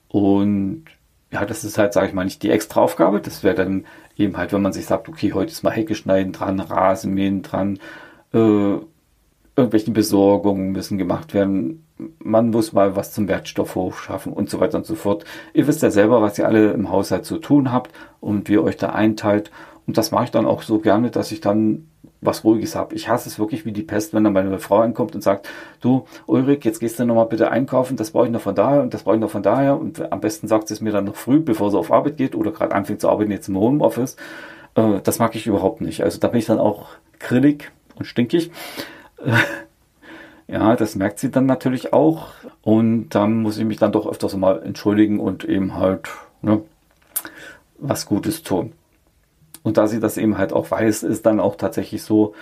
Und 0.09 0.85
ja, 1.33 1.45
das 1.45 1.65
ist 1.65 1.79
halt, 1.79 1.93
sage 1.93 2.09
ich 2.09 2.15
mal, 2.15 2.25
nicht 2.25 2.43
die 2.43 2.51
extra 2.51 2.81
Aufgabe. 2.81 3.21
Das 3.21 3.43
wäre 3.43 3.55
dann 3.57 3.85
eben 4.17 4.37
halt, 4.37 4.53
wenn 4.53 4.63
man 4.63 4.73
sich 4.73 4.87
sagt, 4.87 5.09
okay, 5.09 5.33
heute 5.33 5.53
ist 5.53 5.63
mal 5.65 5.71
Hecke 5.71 5.95
schneiden 5.95 6.33
dran, 6.33 6.61
Rasenmähen 6.61 7.43
dran, 7.43 7.79
äh, 8.33 8.77
irgendwelche 9.57 9.91
Besorgungen 9.91 10.73
müssen 10.73 10.99
gemacht 10.99 11.35
werden 11.35 11.83
man 12.19 12.51
muss 12.51 12.73
mal 12.73 12.97
was 12.97 13.13
zum 13.13 13.29
Wertstoffhof 13.29 14.03
schaffen 14.03 14.33
und 14.33 14.51
so 14.51 14.61
weiter 14.61 14.79
und 14.79 14.87
so 14.87 14.95
fort. 14.95 15.25
Ihr 15.55 15.67
wisst 15.67 15.83
ja 15.83 15.91
selber, 15.91 16.21
was 16.21 16.39
ihr 16.39 16.47
alle 16.47 16.73
im 16.73 16.91
Haushalt 16.91 17.25
zu 17.25 17.39
tun 17.39 17.73
habt 17.73 17.93
und 18.21 18.49
wie 18.49 18.55
ihr 18.55 18.63
euch 18.63 18.77
da 18.77 18.91
einteilt. 18.91 19.51
Und 19.87 19.97
das 19.97 20.11
mache 20.11 20.25
ich 20.25 20.31
dann 20.31 20.47
auch 20.47 20.63
so 20.63 20.79
gerne, 20.79 21.11
dass 21.11 21.31
ich 21.33 21.41
dann 21.41 21.87
was 22.21 22.45
Ruhiges 22.45 22.75
habe. 22.75 22.95
Ich 22.95 23.09
hasse 23.09 23.29
es 23.29 23.39
wirklich 23.39 23.65
wie 23.65 23.73
die 23.73 23.83
Pest, 23.83 24.15
wenn 24.15 24.25
dann 24.25 24.33
meine 24.33 24.59
Frau 24.59 24.81
ankommt 24.81 25.15
und 25.15 25.21
sagt, 25.23 25.49
du 25.81 26.07
Ulrich, 26.27 26.65
jetzt 26.65 26.81
gehst 26.81 26.99
du 26.99 27.05
nochmal 27.05 27.27
bitte 27.27 27.51
einkaufen, 27.51 27.97
das 27.97 28.11
brauche 28.11 28.27
ich 28.27 28.33
noch 28.33 28.41
von 28.41 28.55
daher 28.55 28.83
und 28.83 28.95
das 28.95 29.05
brauche 29.05 29.17
ich 29.17 29.21
noch 29.21 29.31
von 29.31 29.43
daher. 29.43 29.79
Und 29.79 30.13
am 30.13 30.21
besten 30.21 30.49
sagt 30.49 30.69
sie 30.69 30.75
es 30.75 30.81
mir 30.81 30.93
dann 30.93 31.05
noch 31.05 31.17
früh, 31.17 31.41
bevor 31.41 31.71
sie 31.71 31.79
auf 31.79 31.93
Arbeit 31.93 32.17
geht 32.17 32.35
oder 32.35 32.51
gerade 32.51 32.75
anfängt 32.75 33.01
zu 33.01 33.09
arbeiten 33.09 33.31
jetzt 33.31 33.49
im 33.49 33.59
Homeoffice. 33.59 34.17
Äh, 34.75 35.01
das 35.03 35.19
mag 35.19 35.35
ich 35.35 35.47
überhaupt 35.47 35.81
nicht. 35.81 36.03
Also 36.03 36.19
da 36.19 36.29
bin 36.29 36.41
ich 36.41 36.47
dann 36.47 36.59
auch 36.59 36.89
grillig 37.19 37.71
und 37.97 38.05
stinkig. 38.07 38.51
Ja, 40.49 40.77
das 40.77 40.95
merkt 40.95 41.19
sie 41.19 41.33
dann 41.33 41.47
natürlich 41.47 41.93
auch. 41.93 42.29
Und 42.63 43.09
dann 43.11 43.43
muss 43.43 43.59
ich 43.59 43.65
mich 43.65 43.79
dann 43.79 43.91
doch 43.91 44.07
öfters 44.07 44.37
mal 44.37 44.63
entschuldigen 44.63 45.19
und 45.19 45.45
eben 45.45 45.75
halt 45.75 46.09
ne, 46.41 46.63
was 47.79 48.07
Gutes 48.07 48.45
tun. 48.45 48.73
Und 49.67 49.79
da 49.79 49.89
sie 49.89 49.99
das 49.99 50.17
eben 50.17 50.39
halt 50.39 50.53
auch 50.53 50.71
weiß, 50.71 51.03
ist 51.03 51.27
dann 51.27 51.41
auch 51.41 51.57
tatsächlich 51.57 52.05
so, 52.05 52.35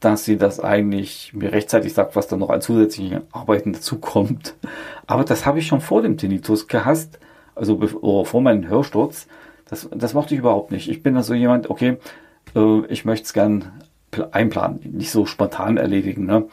dass 0.00 0.24
sie 0.24 0.38
das 0.38 0.60
eigentlich 0.60 1.34
mir 1.34 1.52
rechtzeitig 1.52 1.92
sagt, 1.92 2.16
was 2.16 2.26
dann 2.26 2.38
noch 2.38 2.48
an 2.48 2.62
zusätzlichen 2.62 3.20
Arbeiten 3.32 3.74
dazukommt. 3.74 4.54
Aber 5.06 5.24
das 5.24 5.44
habe 5.44 5.58
ich 5.58 5.66
schon 5.66 5.82
vor 5.82 6.00
dem 6.00 6.16
Tinnitus 6.16 6.68
gehasst, 6.68 7.18
also 7.54 7.76
bevor, 7.76 8.24
vor 8.24 8.40
meinem 8.40 8.66
Hörsturz. 8.66 9.26
Das, 9.68 9.90
das 9.94 10.14
mochte 10.14 10.32
ich 10.32 10.40
überhaupt 10.40 10.70
nicht. 10.70 10.88
Ich 10.88 11.02
bin 11.02 11.12
da 11.12 11.22
so 11.22 11.34
jemand, 11.34 11.68
okay, 11.68 11.98
äh, 12.56 12.86
ich 12.86 13.04
möchte 13.04 13.26
es 13.26 13.34
gern 13.34 13.72
einplanen, 14.30 14.80
nicht 14.90 15.10
so 15.10 15.26
spontan 15.26 15.76
erledigen. 15.76 16.24
Ne? 16.24 16.46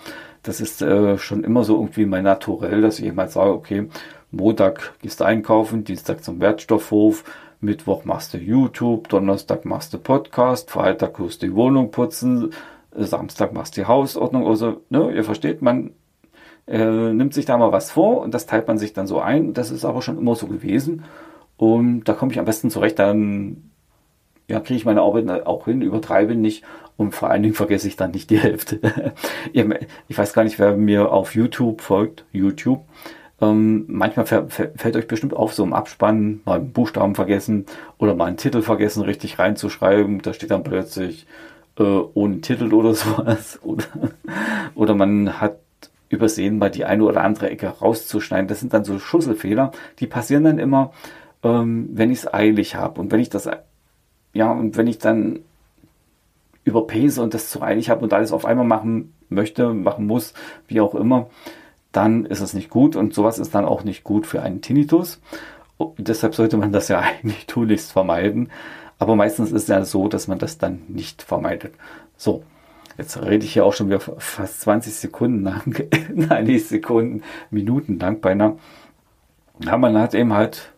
das 0.43 0.61
ist 0.61 0.81
äh, 0.81 1.17
schon 1.17 1.43
immer 1.43 1.63
so 1.63 1.75
irgendwie 1.75 2.05
mein 2.05 2.23
Naturell, 2.23 2.81
dass 2.81 2.99
ich 2.99 3.05
eben 3.05 3.17
halt 3.17 3.31
sage, 3.31 3.53
okay, 3.53 3.87
Montag 4.31 4.93
gehst 5.01 5.19
du 5.19 5.23
einkaufen, 5.23 5.83
Dienstag 5.83 6.23
zum 6.23 6.39
Wertstoffhof, 6.41 7.23
Mittwoch 7.59 8.05
machst 8.05 8.33
du 8.33 8.37
YouTube, 8.37 9.09
Donnerstag 9.09 9.65
machst 9.65 9.93
du 9.93 9.97
Podcast, 9.97 10.69
Freitag 10.69 11.19
musst 11.19 11.41
du 11.41 11.47
die 11.47 11.55
Wohnung 11.55 11.91
putzen, 11.91 12.53
Samstag 12.91 13.53
machst 13.53 13.75
du 13.75 13.81
die 13.81 13.87
Hausordnung. 13.87 14.47
Also, 14.47 14.81
ne, 14.89 15.11
ihr 15.11 15.23
versteht, 15.23 15.61
man 15.61 15.91
äh, 16.67 17.13
nimmt 17.13 17.33
sich 17.33 17.45
da 17.45 17.57
mal 17.57 17.71
was 17.71 17.91
vor 17.91 18.21
und 18.21 18.33
das 18.33 18.45
teilt 18.45 18.67
man 18.67 18.77
sich 18.77 18.93
dann 18.93 19.07
so 19.07 19.19
ein. 19.19 19.53
Das 19.53 19.71
ist 19.71 19.85
aber 19.85 20.01
schon 20.01 20.17
immer 20.17 20.35
so 20.35 20.47
gewesen. 20.47 21.03
Und 21.57 22.03
da 22.03 22.13
komme 22.13 22.31
ich 22.31 22.39
am 22.39 22.45
besten 22.45 22.69
zurecht, 22.69 22.99
dann 22.99 23.71
ja, 24.47 24.59
kriege 24.59 24.77
ich 24.77 24.85
meine 24.85 25.01
Arbeit 25.01 25.45
auch 25.45 25.65
hin, 25.65 25.81
übertreibe 25.81 26.35
nicht 26.35 26.63
und 26.95 27.13
vor 27.13 27.29
allen 27.29 27.43
Dingen 27.43 27.55
vergesse 27.55 27.87
ich 27.87 27.95
dann 27.95 28.11
nicht 28.11 28.29
die 28.29 28.39
Hälfte. 28.39 29.13
ich 30.07 30.17
weiß 30.17 30.33
gar 30.33 30.43
nicht, 30.43 30.59
wer 30.59 30.75
mir 30.75 31.11
auf 31.11 31.35
YouTube 31.35 31.81
folgt, 31.81 32.25
YouTube. 32.31 32.85
Ähm, 33.39 33.85
manchmal 33.87 34.25
fällt 34.25 34.95
euch 34.95 35.07
bestimmt 35.07 35.35
auf, 35.35 35.53
so 35.53 35.63
im 35.63 35.73
Abspann 35.73 36.41
mal 36.45 36.59
einen 36.59 36.71
Buchstaben 36.71 37.13
vergessen 37.13 37.65
oder 37.99 38.15
mal 38.15 38.25
einen 38.25 38.37
Titel 38.37 38.61
vergessen, 38.61 39.03
richtig 39.03 39.37
reinzuschreiben. 39.37 40.21
Da 40.21 40.33
steht 40.33 40.51
dann 40.51 40.63
plötzlich 40.63 41.27
äh, 41.77 41.83
ohne 41.83 42.41
Titel 42.41 42.73
oder 42.73 42.93
sowas. 42.95 43.59
Oder, 43.63 43.85
oder 44.75 44.95
man 44.95 45.39
hat 45.39 45.59
übersehen, 46.09 46.57
mal 46.57 46.71
die 46.71 46.85
eine 46.85 47.03
oder 47.03 47.23
andere 47.23 47.49
Ecke 47.49 47.67
rauszuschneiden. 47.67 48.47
Das 48.47 48.59
sind 48.59 48.73
dann 48.73 48.85
so 48.85 48.97
Schusselfehler, 48.97 49.71
die 49.99 50.07
passieren 50.07 50.45
dann 50.45 50.57
immer, 50.57 50.93
ähm, 51.43 51.89
wenn 51.93 52.11
ich 52.11 52.19
es 52.19 52.33
eilig 52.33 52.75
habe. 52.75 52.99
Und 52.99 53.11
wenn 53.11 53.19
ich 53.19 53.29
das, 53.29 53.49
ja, 54.33 54.51
und 54.51 54.77
wenn 54.77 54.87
ich 54.87 54.97
dann 54.97 55.39
überpace 56.63 57.19
und 57.19 57.33
das 57.33 57.49
zu 57.49 57.61
eilig 57.61 57.89
habe 57.89 58.03
und 58.03 58.13
alles 58.13 58.31
auf 58.31 58.45
einmal 58.45 58.65
machen 58.65 59.13
möchte, 59.29 59.73
machen 59.73 60.07
muss, 60.07 60.33
wie 60.67 60.81
auch 60.81 60.95
immer, 60.95 61.27
dann 61.97 62.25
ist 62.25 62.41
es 62.41 62.53
nicht 62.53 62.69
gut 62.69 62.95
und 62.95 63.15
sowas 63.15 63.39
ist 63.39 63.55
dann 63.55 63.65
auch 63.65 63.83
nicht 63.83 64.03
gut 64.03 64.27
für 64.27 64.43
einen 64.43 64.61
Tinnitus. 64.61 65.19
Und 65.77 66.07
deshalb 66.07 66.35
sollte 66.35 66.55
man 66.55 66.71
das 66.71 66.89
ja 66.89 66.99
eigentlich 67.23 67.47
tunlichst 67.47 67.91
vermeiden. 67.91 68.51
Aber 68.99 69.15
meistens 69.15 69.51
ist 69.51 69.63
es 69.63 69.67
ja 69.67 69.83
so, 69.83 70.07
dass 70.07 70.27
man 70.27 70.37
das 70.37 70.59
dann 70.59 70.83
nicht 70.87 71.23
vermeidet. 71.23 71.73
So, 72.15 72.43
jetzt 72.99 73.19
rede 73.19 73.45
ich 73.45 73.53
hier 73.53 73.65
auch 73.65 73.73
schon 73.73 73.87
wieder 73.87 73.99
fast 73.99 74.61
20 74.61 74.93
Sekunden 74.93 75.43
lang, 75.43 75.87
nein, 76.13 76.45
nicht 76.45 76.67
Sekunden, 76.67 77.23
Minuten 77.49 77.97
lang 77.97 78.21
beinahe. 78.21 78.57
Ja, 79.63 79.75
man 79.77 79.97
hat 79.97 80.13
eben 80.13 80.33
halt 80.33 80.71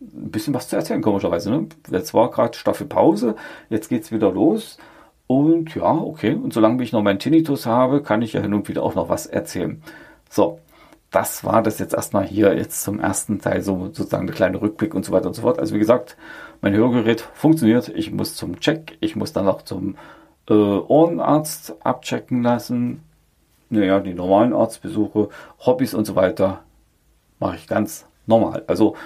ein 0.00 0.30
bisschen 0.30 0.54
was 0.54 0.68
zu 0.68 0.76
erzählen, 0.76 1.02
komischerweise. 1.02 1.50
Ne? 1.50 1.66
Jetzt 1.90 2.14
war 2.14 2.30
gerade 2.30 2.56
Staffelpause, 2.56 3.34
jetzt 3.68 3.88
geht 3.88 4.04
es 4.04 4.12
wieder 4.12 4.30
los. 4.30 4.78
Und 5.26 5.74
ja, 5.74 5.92
okay. 5.92 6.34
Und 6.34 6.52
solange 6.52 6.82
ich 6.84 6.92
noch 6.92 7.02
meinen 7.02 7.18
Tinnitus 7.18 7.66
habe, 7.66 8.02
kann 8.02 8.22
ich 8.22 8.32
ja 8.34 8.40
hin 8.40 8.54
und 8.54 8.68
wieder 8.68 8.84
auch 8.84 8.94
noch 8.94 9.08
was 9.08 9.26
erzählen. 9.26 9.82
So, 10.32 10.60
das 11.10 11.44
war 11.44 11.62
das 11.62 11.78
jetzt 11.78 11.92
erstmal 11.92 12.24
hier 12.24 12.56
jetzt 12.56 12.82
zum 12.82 12.98
ersten 13.00 13.38
Teil, 13.38 13.60
so 13.60 13.90
sozusagen 13.92 14.26
der 14.26 14.34
kleine 14.34 14.62
Rückblick 14.62 14.94
und 14.94 15.04
so 15.04 15.12
weiter 15.12 15.26
und 15.26 15.34
so 15.34 15.42
fort. 15.42 15.58
Also 15.58 15.74
wie 15.74 15.78
gesagt, 15.78 16.16
mein 16.62 16.72
Hörgerät 16.72 17.20
funktioniert. 17.34 17.90
Ich 17.90 18.10
muss 18.10 18.34
zum 18.34 18.58
Check, 18.58 18.96
ich 19.00 19.14
muss 19.14 19.34
dann 19.34 19.46
auch 19.46 19.60
zum 19.60 19.96
äh, 20.48 20.54
Ohrenarzt 20.54 21.74
abchecken 21.84 22.42
lassen. 22.42 23.02
Naja, 23.68 24.00
die 24.00 24.14
normalen 24.14 24.54
Arztbesuche, 24.54 25.28
Hobbys 25.66 25.92
und 25.92 26.06
so 26.06 26.16
weiter 26.16 26.62
mache 27.38 27.56
ich 27.56 27.66
ganz 27.66 28.06
normal. 28.26 28.64
Also 28.68 28.96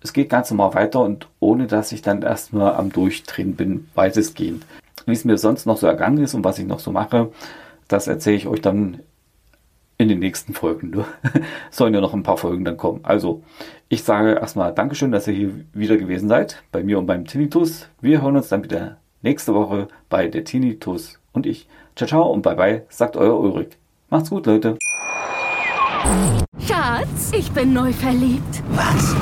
es 0.00 0.12
geht 0.12 0.30
ganz 0.30 0.52
normal 0.52 0.74
weiter 0.74 1.00
und 1.00 1.26
ohne 1.40 1.66
dass 1.66 1.90
ich 1.90 2.02
dann 2.02 2.22
erstmal 2.22 2.74
am 2.74 2.92
Durchdrehen 2.92 3.56
bin, 3.56 3.88
weitestgehend. 3.96 4.64
Wie 5.04 5.14
es 5.14 5.24
mir 5.24 5.36
sonst 5.36 5.66
noch 5.66 5.78
so 5.78 5.88
ergangen 5.88 6.22
ist 6.22 6.34
und 6.34 6.44
was 6.44 6.60
ich 6.60 6.66
noch 6.66 6.78
so 6.78 6.92
mache, 6.92 7.32
das 7.88 8.06
erzähle 8.06 8.36
ich 8.36 8.46
euch 8.46 8.60
dann 8.60 9.00
in 10.00 10.08
den 10.08 10.18
nächsten 10.18 10.54
Folgen. 10.54 11.04
Sollen 11.70 11.92
ja 11.92 12.00
noch 12.00 12.14
ein 12.14 12.22
paar 12.22 12.38
Folgen 12.38 12.64
dann 12.64 12.78
kommen. 12.78 13.00
Also, 13.02 13.42
ich 13.90 14.02
sage 14.02 14.32
erstmal 14.32 14.72
Dankeschön, 14.72 15.12
dass 15.12 15.28
ihr 15.28 15.34
hier 15.34 15.50
wieder 15.74 15.98
gewesen 15.98 16.26
seid, 16.26 16.62
bei 16.72 16.82
mir 16.82 16.98
und 16.98 17.04
beim 17.04 17.26
Tinnitus. 17.26 17.86
Wir 18.00 18.22
hören 18.22 18.36
uns 18.36 18.48
dann 18.48 18.64
wieder 18.64 18.96
nächste 19.20 19.52
Woche 19.54 19.88
bei 20.08 20.28
der 20.28 20.44
Tinnitus 20.44 21.20
und 21.32 21.44
ich. 21.44 21.68
Ciao, 21.96 22.08
ciao 22.08 22.32
und 22.32 22.40
bye 22.40 22.56
bye, 22.56 22.86
sagt 22.88 23.18
euer 23.18 23.38
Ulrich. 23.38 23.76
Macht's 24.08 24.30
gut, 24.30 24.46
Leute. 24.46 24.78
Schatz, 26.66 27.32
ich 27.36 27.50
bin 27.52 27.74
neu 27.74 27.92
verliebt. 27.92 28.62
Was? 28.70 29.14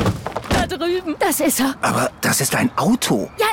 Da 0.51 0.65
drüben. 0.69 1.17
Das 1.19 1.41
ist 1.41 1.59
er. 1.59 1.75
Aber 1.83 2.13
das 2.21 2.41
ist 2.41 2.55
ein 2.55 2.71
Auto. 2.77 3.29
Ja, 3.39 3.47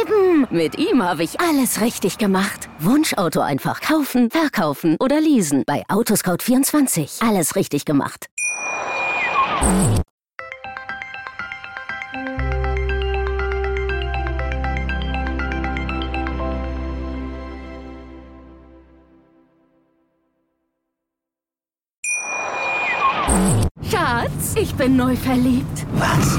eben. 0.00 0.46
Mit 0.50 0.78
ihm 0.78 1.02
habe 1.02 1.24
ich 1.24 1.38
alles 1.40 1.82
richtig 1.82 2.16
gemacht. 2.16 2.69
Wunschauto 2.82 3.40
einfach 3.40 3.82
kaufen, 3.82 4.30
verkaufen 4.30 4.96
oder 5.00 5.20
leasen 5.20 5.64
bei 5.66 5.84
Autoscout24. 5.88 7.26
Alles 7.28 7.54
richtig 7.54 7.84
gemacht. 7.84 8.26
Schatz, 23.90 24.54
ich 24.54 24.74
bin 24.74 24.96
neu 24.96 25.14
verliebt. 25.16 25.86
Was? 25.92 26.38